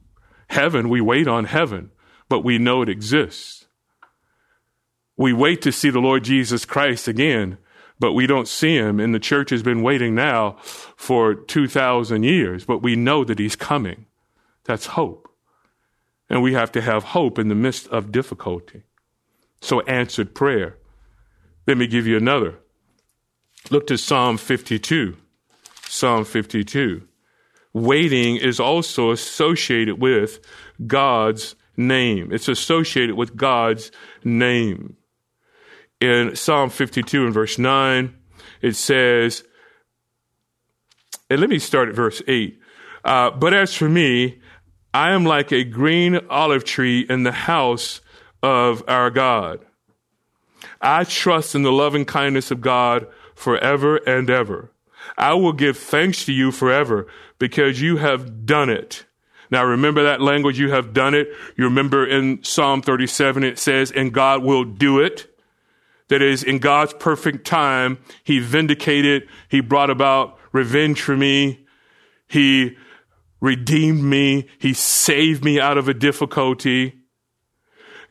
heaven, 0.50 0.90
we 0.90 1.02
wait 1.02 1.28
on 1.28 1.46
heaven, 1.46 1.92
but 2.30 2.44
we 2.46 2.58
know 2.58 2.82
it 2.82 2.90
exists. 2.90 3.66
We 5.18 5.34
wait 5.34 5.62
to 5.64 5.72
see 5.72 5.90
the 5.90 6.00
Lord 6.00 6.24
Jesus 6.24 6.64
Christ 6.64 7.08
again, 7.08 7.58
but 8.00 8.14
we 8.14 8.26
don't 8.26 8.48
see 8.48 8.76
him. 8.76 9.00
And 9.00 9.14
the 9.14 9.20
church 9.20 9.50
has 9.50 9.64
been 9.64 9.84
waiting 9.84 10.16
now 10.16 10.58
for 10.62 11.36
2,000 11.36 12.24
years, 12.24 12.64
but 12.64 12.82
we 12.82 12.96
know 12.96 13.24
that 13.26 13.40
he's 13.40 13.56
coming. 13.56 14.06
That's 14.64 14.88
hope. 14.88 15.30
And 16.30 16.42
we 16.42 16.54
have 16.54 16.72
to 16.74 16.82
have 16.82 17.04
hope 17.04 17.38
in 17.38 17.50
the 17.50 17.56
midst 17.56 17.88
of 17.88 18.12
difficulty. 18.12 18.84
So 19.60 19.82
answered 19.82 20.36
prayer. 20.36 20.78
Let 21.66 21.78
me 21.78 21.88
give 21.88 22.08
you 22.08 22.16
another. 22.16 22.60
Look 23.70 23.88
to 23.88 23.98
Psalm 23.98 24.38
52. 24.38 25.18
Psalm 25.88 26.24
52 26.24 27.07
waiting 27.74 28.38
is 28.38 28.60
also 28.60 29.12
associated 29.12 30.00
with 30.00 30.40
God's 30.86 31.56
name. 31.76 32.32
It's 32.32 32.48
associated 32.48 33.16
with 33.16 33.36
God's 33.36 33.92
name. 34.24 34.98
In 36.00 36.36
Psalm 36.36 36.70
52 36.70 37.26
and 37.26 37.34
verse 37.34 37.58
9, 37.58 38.16
it 38.62 38.76
says, 38.76 39.44
and 41.30 41.42
let 41.42 41.50
me 41.50 41.60
start 41.60 41.90
at 41.90 41.96
verse 41.96 42.22
8. 42.28 42.60
Uh, 43.04 43.32
but 43.32 43.54
as 43.54 43.74
for 43.74 43.90
me, 43.90 44.40
I 44.94 45.12
am 45.12 45.26
like 45.26 45.52
a 45.52 45.64
green 45.64 46.20
olive 46.30 46.64
tree 46.64 47.06
in 47.08 47.24
the 47.24 47.32
house 47.32 48.02
of 48.42 48.84
our 48.88 49.10
God. 49.10 49.66
I 50.82 51.04
trust 51.04 51.56
in 51.56 51.64
the 51.64 51.72
loving 51.72 52.06
kindness 52.06 52.52
of 52.52 52.62
God 52.62 53.08
forever 53.36 53.98
and 53.98 54.30
ever. 54.30 54.72
I 55.18 55.34
will 55.34 55.54
give 55.54 55.78
thanks 55.78 56.26
to 56.26 56.34
you 56.34 56.52
forever 56.52 57.08
because 57.40 57.82
you 57.82 57.98
have 57.98 58.46
done 58.46 58.70
it. 58.70 59.06
Now 59.50 59.64
remember 59.64 60.04
that 60.04 60.22
language, 60.22 60.60
you 60.60 60.72
have 60.72 60.94
done 60.94 61.14
it. 61.14 61.30
You 61.56 61.66
remember 61.66 62.06
in 62.06 62.44
Psalm 62.44 62.82
37, 62.82 63.44
it 63.44 63.60
says, 63.60 63.92
and 63.92 64.14
God 64.14 64.44
will 64.44 64.64
do 64.64 65.00
it. 65.00 65.34
That 66.10 66.22
is, 66.22 66.44
in 66.44 66.60
God's 66.60 66.94
perfect 66.94 67.46
time, 67.46 67.98
He 68.24 68.40
vindicated, 68.40 69.28
He 69.50 69.60
brought 69.60 69.90
about 69.90 70.40
revenge 70.54 71.02
for 71.02 71.18
me. 71.18 71.66
He 72.28 72.78
redeemed 73.42 74.04
me. 74.04 74.48
He 74.58 74.74
saved 74.74 75.44
me 75.44 75.60
out 75.60 75.78
of 75.78 75.90
a 75.90 75.94
difficulty. 75.94 77.00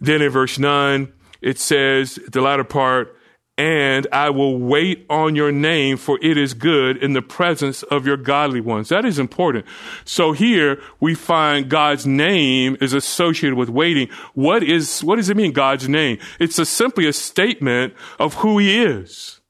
Then 0.00 0.20
in 0.20 0.30
verse 0.30 0.58
9, 0.58 1.12
it 1.40 1.58
says, 1.58 2.18
the 2.30 2.42
latter 2.42 2.64
part, 2.64 3.15
and 3.58 4.06
I 4.12 4.30
will 4.30 4.58
wait 4.58 5.06
on 5.08 5.34
your 5.34 5.50
name, 5.50 5.96
for 5.96 6.18
it 6.20 6.36
is 6.36 6.52
good 6.52 6.98
in 6.98 7.14
the 7.14 7.22
presence 7.22 7.82
of 7.84 8.06
your 8.06 8.18
godly 8.18 8.60
ones. 8.60 8.90
That 8.90 9.06
is 9.06 9.18
important. 9.18 9.64
So 10.04 10.32
here 10.32 10.80
we 11.00 11.14
find 11.14 11.70
God's 11.70 12.06
name 12.06 12.76
is 12.82 12.92
associated 12.92 13.56
with 13.56 13.70
waiting. 13.70 14.08
What 14.34 14.62
is, 14.62 15.02
what 15.02 15.16
does 15.16 15.30
it 15.30 15.38
mean, 15.38 15.52
God's 15.52 15.88
name? 15.88 16.18
It's 16.38 16.58
a, 16.58 16.66
simply 16.66 17.06
a 17.06 17.12
statement 17.14 17.94
of 18.18 18.34
who 18.34 18.58
he 18.58 18.82
is. 18.82 19.40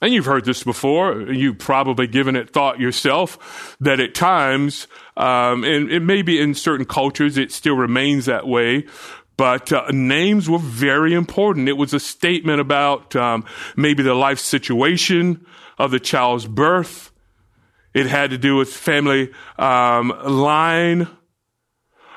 And 0.00 0.12
you've 0.12 0.26
heard 0.26 0.44
this 0.44 0.64
before. 0.64 1.20
You've 1.30 1.58
probably 1.58 2.08
given 2.08 2.34
it 2.34 2.50
thought 2.50 2.80
yourself 2.80 3.76
that 3.78 4.00
at 4.00 4.16
times, 4.16 4.88
um, 5.16 5.62
and 5.62 5.92
it 5.92 6.00
may 6.00 6.22
be 6.22 6.40
in 6.40 6.54
certain 6.54 6.86
cultures, 6.86 7.38
it 7.38 7.52
still 7.52 7.76
remains 7.76 8.24
that 8.24 8.48
way. 8.48 8.86
But 9.36 9.72
uh, 9.72 9.86
names 9.90 10.48
were 10.48 10.58
very 10.58 11.14
important. 11.14 11.68
It 11.68 11.76
was 11.76 11.94
a 11.94 12.00
statement 12.00 12.60
about 12.60 13.16
um, 13.16 13.44
maybe 13.76 14.02
the 14.02 14.14
life 14.14 14.38
situation 14.38 15.46
of 15.78 15.90
the 15.90 16.00
child's 16.00 16.46
birth. 16.46 17.10
It 17.94 18.06
had 18.06 18.30
to 18.30 18.38
do 18.38 18.56
with 18.56 18.72
family 18.72 19.32
um, 19.58 20.12
line. 20.24 21.08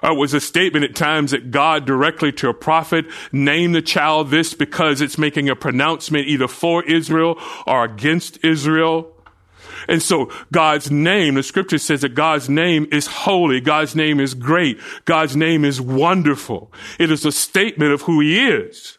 Uh, 0.04 0.12
it 0.12 0.18
was 0.18 0.34
a 0.34 0.40
statement 0.40 0.86
at 0.86 0.96
times 0.96 1.32
that 1.32 1.52
God 1.52 1.86
directly 1.86 2.32
to 2.34 2.50
a 2.50 2.54
prophet 2.54 3.06
named 3.32 3.76
the 3.76 3.82
child 3.82 4.30
this 4.30 4.54
because 4.54 5.02
it's 5.02 5.18
making 5.18 5.50
a 5.50 5.56
pronouncement 5.56 6.28
either 6.28 6.48
for 6.48 6.84
Israel 6.84 7.40
or 7.66 7.84
against 7.84 8.44
Israel. 8.44 9.15
And 9.88 10.02
so 10.02 10.32
God's 10.52 10.92
name, 10.92 11.36
the 11.36 11.44
scripture 11.44 11.78
says 11.78 12.02
that 12.02 12.16
God's 12.16 12.50
name 12.50 12.88
is 12.92 13.08
holy. 13.08 13.62
God's 13.62 13.96
name 13.96 14.20
is 14.20 14.34
great. 14.34 14.80
God's 15.06 15.36
name 15.36 15.66
is 15.66 15.80
wonderful. 15.80 16.72
It 17.00 17.12
is 17.12 17.26
a 17.26 17.32
statement 17.32 17.92
of 17.94 18.04
who 18.04 18.20
he 18.20 18.48
is. 18.48 18.98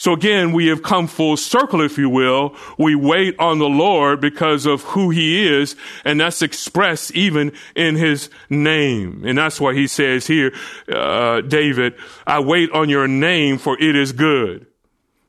So 0.00 0.14
again, 0.14 0.54
we 0.54 0.68
have 0.68 0.82
come 0.82 1.06
full 1.06 1.36
circle, 1.36 1.82
if 1.82 1.98
you 1.98 2.08
will. 2.08 2.56
We 2.78 2.94
wait 2.94 3.38
on 3.38 3.58
the 3.58 3.68
Lord 3.68 4.18
because 4.18 4.64
of 4.64 4.80
who 4.82 5.10
he 5.10 5.46
is, 5.46 5.76
and 6.06 6.18
that's 6.18 6.40
expressed 6.40 7.10
even 7.10 7.52
in 7.76 7.96
his 7.96 8.30
name. 8.48 9.24
And 9.26 9.36
that's 9.36 9.60
why 9.60 9.74
he 9.74 9.86
says 9.86 10.26
here, 10.26 10.54
uh, 10.90 11.42
David, 11.42 11.96
I 12.26 12.40
wait 12.40 12.70
on 12.72 12.88
your 12.88 13.06
name 13.08 13.58
for 13.58 13.78
it 13.78 13.94
is 13.94 14.12
good. 14.12 14.66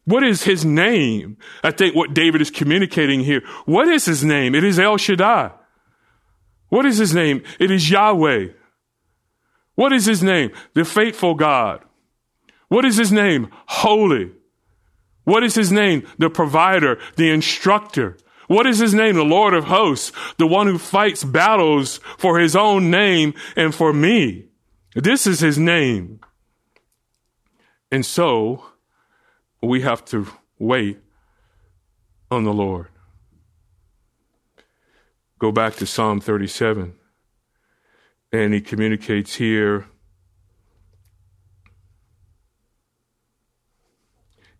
What 0.05 0.23
is 0.23 0.43
his 0.43 0.65
name? 0.65 1.37
I 1.63 1.71
think 1.71 1.95
what 1.95 2.13
David 2.13 2.41
is 2.41 2.49
communicating 2.49 3.21
here. 3.21 3.43
What 3.65 3.87
is 3.87 4.05
his 4.05 4.23
name? 4.23 4.55
It 4.55 4.63
is 4.63 4.79
El 4.79 4.97
Shaddai. 4.97 5.51
What 6.69 6.85
is 6.85 6.97
his 6.97 7.13
name? 7.13 7.43
It 7.59 7.69
is 7.69 7.89
Yahweh. 7.89 8.47
What 9.75 9.93
is 9.93 10.05
his 10.05 10.23
name? 10.23 10.51
The 10.73 10.85
faithful 10.85 11.35
God. 11.35 11.83
What 12.67 12.85
is 12.85 12.97
his 12.97 13.11
name? 13.11 13.49
Holy. 13.67 14.31
What 15.23 15.43
is 15.43 15.55
his 15.55 15.71
name? 15.71 16.07
The 16.17 16.29
provider, 16.29 16.99
the 17.15 17.29
instructor. 17.29 18.17
What 18.47 18.65
is 18.65 18.79
his 18.79 18.93
name? 18.93 19.15
The 19.15 19.23
Lord 19.23 19.53
of 19.53 19.65
hosts, 19.65 20.11
the 20.37 20.47
one 20.47 20.67
who 20.67 20.77
fights 20.77 21.23
battles 21.23 21.99
for 22.17 22.39
his 22.39 22.55
own 22.55 22.89
name 22.89 23.33
and 23.55 23.73
for 23.73 23.93
me. 23.93 24.45
This 24.95 25.27
is 25.27 25.39
his 25.39 25.57
name. 25.57 26.19
And 27.91 28.05
so 28.05 28.65
we 29.61 29.81
have 29.81 30.03
to 30.05 30.27
wait 30.57 30.99
on 32.29 32.43
the 32.43 32.53
Lord. 32.53 32.87
Go 35.39 35.51
back 35.51 35.75
to 35.75 35.85
Psalm 35.85 36.19
37. 36.19 36.93
And 38.31 38.53
he 38.53 38.61
communicates 38.61 39.35
here 39.35 39.87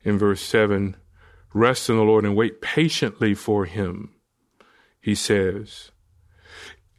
in 0.03 0.17
verse 0.17 0.41
7 0.41 0.97
rest 1.53 1.89
in 1.89 1.97
the 1.97 2.03
Lord 2.03 2.25
and 2.25 2.35
wait 2.35 2.61
patiently 2.61 3.33
for 3.33 3.65
him, 3.65 4.13
he 4.99 5.15
says. 5.15 5.91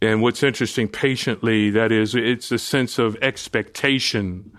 And 0.00 0.20
what's 0.20 0.42
interesting, 0.42 0.88
patiently, 0.88 1.70
that 1.70 1.92
is, 1.92 2.14
it's 2.14 2.50
a 2.50 2.59
sense 2.59 2.98
of 2.98 3.16
expectation. 3.22 4.53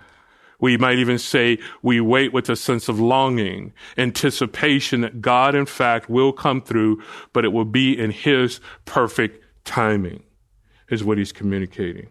We 0.64 0.78
might 0.78 0.98
even 0.98 1.18
say 1.18 1.58
we 1.82 2.00
wait 2.00 2.32
with 2.32 2.48
a 2.48 2.56
sense 2.56 2.88
of 2.88 2.98
longing, 2.98 3.74
anticipation 3.98 5.02
that 5.02 5.20
God, 5.20 5.54
in 5.54 5.66
fact, 5.66 6.08
will 6.08 6.32
come 6.32 6.62
through, 6.62 7.02
but 7.34 7.44
it 7.44 7.52
will 7.52 7.66
be 7.66 7.92
in 7.92 8.10
His 8.10 8.60
perfect 8.86 9.44
timing, 9.66 10.22
is 10.88 11.04
what 11.04 11.18
He's 11.18 11.32
communicating. 11.32 12.08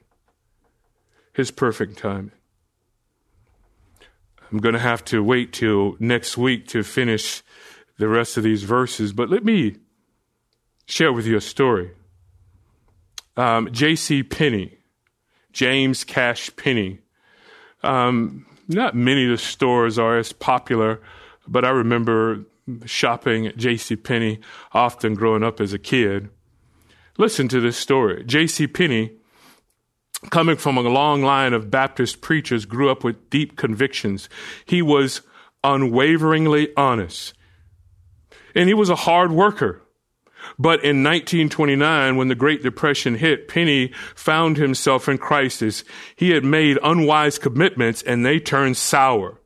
His 1.33 1.49
perfect 1.49 1.97
timing. 1.97 2.33
I'm 4.51 4.59
going 4.59 4.73
to 4.73 4.79
have 4.79 5.03
to 5.05 5.23
wait 5.23 5.51
till 5.51 5.95
next 5.99 6.37
week 6.37 6.67
to 6.67 6.83
finish 6.83 7.41
the 7.97 8.07
rest 8.07 8.37
of 8.37 8.43
these 8.43 8.61
verses, 8.61 9.13
but 9.13 9.31
let 9.31 9.43
me 9.43 9.77
share 10.85 11.11
with 11.11 11.25
you 11.25 11.37
a 11.37 11.41
story. 11.41 11.89
Um, 13.35 13.69
J.C. 13.71 14.21
Penney, 14.21 14.77
James 15.51 16.03
Cash 16.03 16.55
Penney. 16.55 16.99
Um, 17.84 18.45
not 18.67 18.95
many 18.95 19.25
of 19.25 19.31
the 19.31 19.38
stores 19.38 19.99
are 19.99 20.17
as 20.17 20.31
popular, 20.31 21.01
but 21.47 21.65
I 21.65 21.69
remember 21.69 22.45
shopping 22.86 23.47
at 23.47 23.57
J.C. 23.57 23.95
Penney 23.97 24.39
often 24.71 25.15
growing 25.15 25.43
up 25.43 25.59
as 25.59 25.73
a 25.73 25.79
kid. 25.79 26.29
Listen 27.17 27.47
to 27.49 27.59
this 27.59 27.77
story. 27.77 28.23
J.C. 28.23 28.67
Penney 28.67 29.17
coming 30.29 30.55
from 30.55 30.77
a 30.77 30.81
long 30.81 31.21
line 31.21 31.53
of 31.53 31.71
Baptist 31.71 32.21
preachers, 32.21 32.65
grew 32.65 32.89
up 32.89 33.03
with 33.03 33.29
deep 33.29 33.57
convictions. 33.57 34.29
He 34.65 34.81
was 34.81 35.21
unwaveringly 35.63 36.69
honest. 36.75 37.34
And 38.55 38.67
he 38.67 38.73
was 38.73 38.89
a 38.89 38.95
hard 38.95 39.31
worker. 39.31 39.81
But 40.59 40.83
in 40.83 41.03
1929, 41.03 42.15
when 42.15 42.27
the 42.27 42.35
Great 42.35 42.63
Depression 42.63 43.15
hit, 43.15 43.47
Penney 43.47 43.91
found 44.15 44.57
himself 44.57 45.07
in 45.07 45.17
crisis. 45.17 45.83
He 46.15 46.31
had 46.31 46.43
made 46.43 46.77
unwise 46.83 47.39
commitments 47.39 48.01
and 48.01 48.25
they 48.25 48.39
turned 48.39 48.77
sour. 48.77 49.39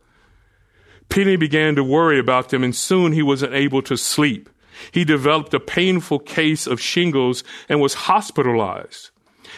Penney 1.09 1.35
began 1.35 1.75
to 1.75 1.83
worry 1.83 2.19
about 2.19 2.49
them 2.49 2.63
and 2.63 2.75
soon 2.75 3.11
he 3.11 3.23
wasn't 3.23 3.53
able 3.53 3.81
to 3.83 3.97
sleep. 3.97 4.49
He 4.91 5.03
developed 5.03 5.53
a 5.53 5.59
painful 5.59 6.19
case 6.19 6.67
of 6.67 6.81
shingles 6.81 7.43
and 7.69 7.81
was 7.81 7.93
hospitalized. 7.93 9.09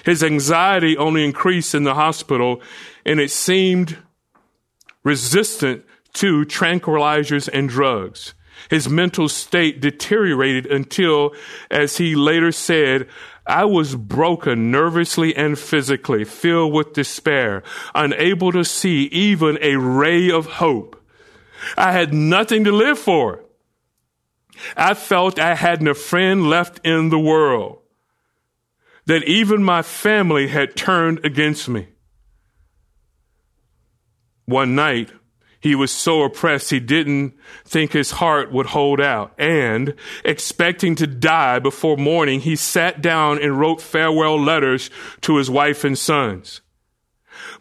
His 0.06 0.24
anxiety 0.24 0.98
only 0.98 1.26
increased 1.26 1.76
in 1.76 1.84
the 1.84 1.96
hospital, 1.96 2.62
and 3.06 3.20
it 3.20 3.32
seemed 3.32 3.98
resistant 5.04 5.84
to 6.14 6.46
tranquilizers 6.46 7.50
and 7.52 7.70
drugs. 7.70 8.34
His 8.70 8.90
mental 8.90 9.30
state 9.30 9.80
deteriorated 9.80 10.66
until, 10.66 11.34
as 11.72 11.98
he 11.98 12.16
later 12.16 12.52
said, 12.52 13.08
I 13.48 13.66
was 13.66 13.96
broken 13.96 14.70
nervously 14.70 15.36
and 15.36 15.58
physically, 15.58 16.24
filled 16.24 16.74
with 16.74 16.94
despair, 16.94 17.64
unable 17.96 18.52
to 18.52 18.64
see 18.64 19.06
even 19.06 19.58
a 19.62 19.78
ray 19.78 20.30
of 20.30 20.46
hope. 20.46 21.02
I 21.78 21.92
had 21.92 22.14
nothing 22.14 22.64
to 22.66 22.72
live 22.72 23.00
for. 23.00 23.44
I 24.76 24.94
felt 24.94 25.40
I 25.40 25.56
hadn't 25.56 25.88
a 25.88 25.96
friend 25.96 26.50
left 26.50 26.80
in 26.86 27.10
the 27.10 27.20
world 27.20 27.80
that 29.06 29.24
even 29.24 29.64
my 29.64 29.82
family 29.82 30.48
had 30.48 30.76
turned 30.76 31.26
against 31.26 31.68
me. 31.68 31.88
One 34.46 34.76
night, 34.76 35.12
he 35.60 35.76
was 35.76 35.92
so 35.92 36.24
oppressed 36.24 36.70
he 36.70 36.80
didn't 36.80 37.34
think 37.66 37.92
his 37.92 38.12
heart 38.12 38.52
would 38.52 38.68
hold 38.68 39.02
out. 39.02 39.34
And 39.38 39.94
expecting 40.24 40.96
to 40.96 41.08
die 41.08 41.60
before 41.60 41.98
morning, 41.98 42.40
he 42.40 42.56
sat 42.56 43.02
down 43.02 43.42
and 43.42 43.60
wrote 43.60 43.82
farewell 43.82 44.40
letters 44.40 44.90
to 45.22 45.38
his 45.38 45.50
wife 45.50 45.84
and 45.84 45.98
sons. 45.98 46.62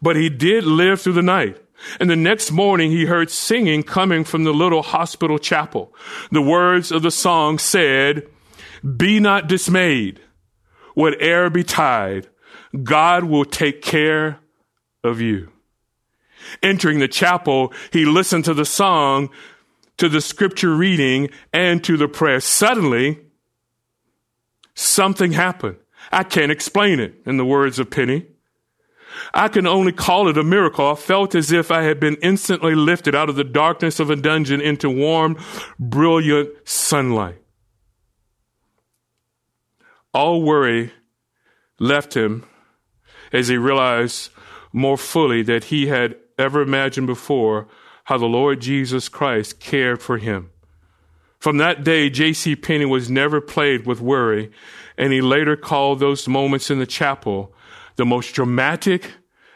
But 0.01 0.17
he 0.17 0.29
did 0.29 0.65
live 0.65 1.01
through 1.01 1.15
the 1.15 1.23
night. 1.23 1.61
And 2.01 2.11
the 2.11 2.17
next 2.17 2.51
morning 2.51 2.91
he 2.91 3.05
heard 3.05 3.31
singing 3.31 3.83
coming 3.83 4.25
from 4.25 4.45
the 4.45 4.53
little 4.53 4.83
hospital 4.83 5.39
chapel. 5.39 5.95
The 6.31 6.43
words 6.43 6.91
of 6.91 7.03
the 7.03 7.11
song 7.11 7.59
said, 7.59 8.27
Be 8.97 9.21
not 9.21 9.49
dismayed 9.49 10.21
whatever 10.99 11.49
betide, 11.49 12.27
God 12.83 13.23
will 13.23 13.45
take 13.45 13.83
care 13.83 14.41
of 15.05 15.21
you. 15.21 15.49
Entering 16.63 16.99
the 16.99 17.09
chapel, 17.09 17.73
he 17.93 18.05
listened 18.05 18.45
to 18.47 18.55
the 18.55 18.65
song, 18.65 19.31
to 19.97 20.09
the 20.09 20.21
scripture 20.21 20.75
reading, 20.75 21.31
and 21.53 21.83
to 21.85 21.97
the 21.97 22.09
prayer. 22.09 22.41
Suddenly, 22.41 23.19
something 24.75 25.33
happened. 25.33 25.77
I 26.13 26.23
can't 26.25 26.53
explain 26.53 27.01
it, 27.01 27.15
in 27.27 27.37
the 27.37 27.45
words 27.45 27.79
of 27.79 27.91
Penney. 27.91 28.27
I 29.35 29.49
can 29.49 29.67
only 29.67 29.93
call 29.93 30.29
it 30.29 30.39
a 30.39 30.45
miracle. 30.45 30.93
I 30.93 30.95
felt 30.95 31.35
as 31.35 31.51
if 31.51 31.71
I 31.71 31.83
had 31.83 31.99
been 31.99 32.17
instantly 32.23 32.75
lifted 32.75 33.15
out 33.15 33.29
of 33.29 33.37
the 33.37 33.45
darkness 33.45 33.99
of 33.99 34.11
a 34.11 34.17
dungeon 34.17 34.61
into 34.61 34.89
warm, 34.89 35.37
brilliant 35.79 36.51
sunlight 36.65 37.43
all 40.19 40.43
worry 40.43 40.93
left 41.79 42.17
him 42.17 42.45
as 43.33 43.49
he 43.49 43.57
realized 43.57 44.31
more 44.73 44.99
fully 44.99 45.43
that 45.43 45.65
he 45.65 45.87
had 45.87 46.17
ever 46.39 46.63
imagined 46.63 47.07
before 47.07 47.67
how 48.05 48.17
the 48.17 48.27
Lord 48.27 48.61
Jesus 48.61 49.09
Christ 49.09 49.61
cared 49.61 50.01
for 50.01 50.19
him. 50.19 50.51
From 51.39 51.59
that 51.59 51.85
day, 51.85 52.11
J.C. 52.11 52.57
Penney 52.57 52.85
was 52.85 53.11
never 53.11 53.41
plagued 53.41 53.87
with 53.87 54.01
worry, 54.01 54.51
and 54.97 55.13
he 55.13 55.21
later 55.21 55.57
called 55.57 56.01
those 56.01 56.27
moments 56.27 56.71
in 56.71 56.79
the 56.79 56.87
chapel 56.87 57.55
the 57.97 58.07
most 58.07 58.33
dramatic 58.35 59.13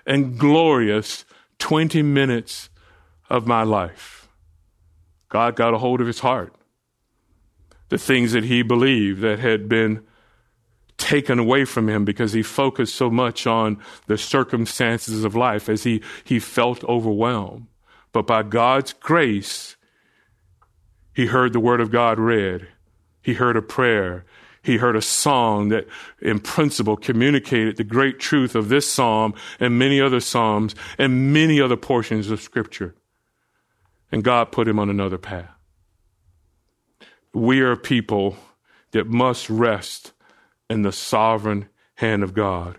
and 0.06 0.38
glorious 0.38 1.24
20 1.58 2.02
minutes 2.02 2.68
of 3.30 3.46
my 3.46 3.62
life. 3.62 4.28
God 5.28 5.56
got 5.56 5.74
a 5.74 5.78
hold 5.78 6.00
of 6.00 6.06
his 6.06 6.18
heart. 6.18 6.54
The 7.88 7.98
things 7.98 8.32
that 8.32 8.44
he 8.44 8.62
believed 8.62 9.20
that 9.22 9.38
had 9.38 9.68
been 9.68 10.04
taken 11.12 11.38
away 11.38 11.62
from 11.66 11.90
him 11.90 12.06
because 12.06 12.32
he 12.32 12.42
focused 12.42 12.94
so 12.94 13.10
much 13.10 13.46
on 13.46 13.78
the 14.06 14.16
circumstances 14.16 15.24
of 15.24 15.36
life 15.36 15.68
as 15.68 15.84
he, 15.84 16.00
he 16.24 16.38
felt 16.38 16.82
overwhelmed. 16.84 17.66
But 18.12 18.26
by 18.26 18.42
God's 18.42 18.94
grace, 18.94 19.76
he 21.12 21.26
heard 21.26 21.52
the 21.52 21.60
word 21.60 21.82
of 21.82 21.90
God 21.90 22.18
read. 22.18 22.66
He 23.20 23.34
heard 23.34 23.58
a 23.58 23.60
prayer. 23.60 24.24
He 24.62 24.78
heard 24.78 24.96
a 24.96 25.02
song 25.02 25.68
that, 25.68 25.86
in 26.22 26.38
principle, 26.38 26.96
communicated 26.96 27.76
the 27.76 27.84
great 27.84 28.18
truth 28.18 28.54
of 28.54 28.70
this 28.70 28.90
psalm 28.90 29.34
and 29.60 29.78
many 29.78 30.00
other 30.00 30.20
psalms 30.20 30.74
and 30.96 31.30
many 31.30 31.60
other 31.60 31.76
portions 31.76 32.30
of 32.30 32.40
scripture. 32.40 32.94
And 34.10 34.24
God 34.24 34.50
put 34.50 34.66
him 34.66 34.78
on 34.78 34.88
another 34.88 35.18
path. 35.18 35.50
We 37.34 37.60
are 37.60 37.76
people 37.76 38.38
that 38.92 39.08
must 39.08 39.50
rest 39.50 40.11
in 40.72 40.80
the 40.80 40.90
sovereign 40.90 41.68
hand 41.96 42.22
of 42.22 42.32
God. 42.32 42.78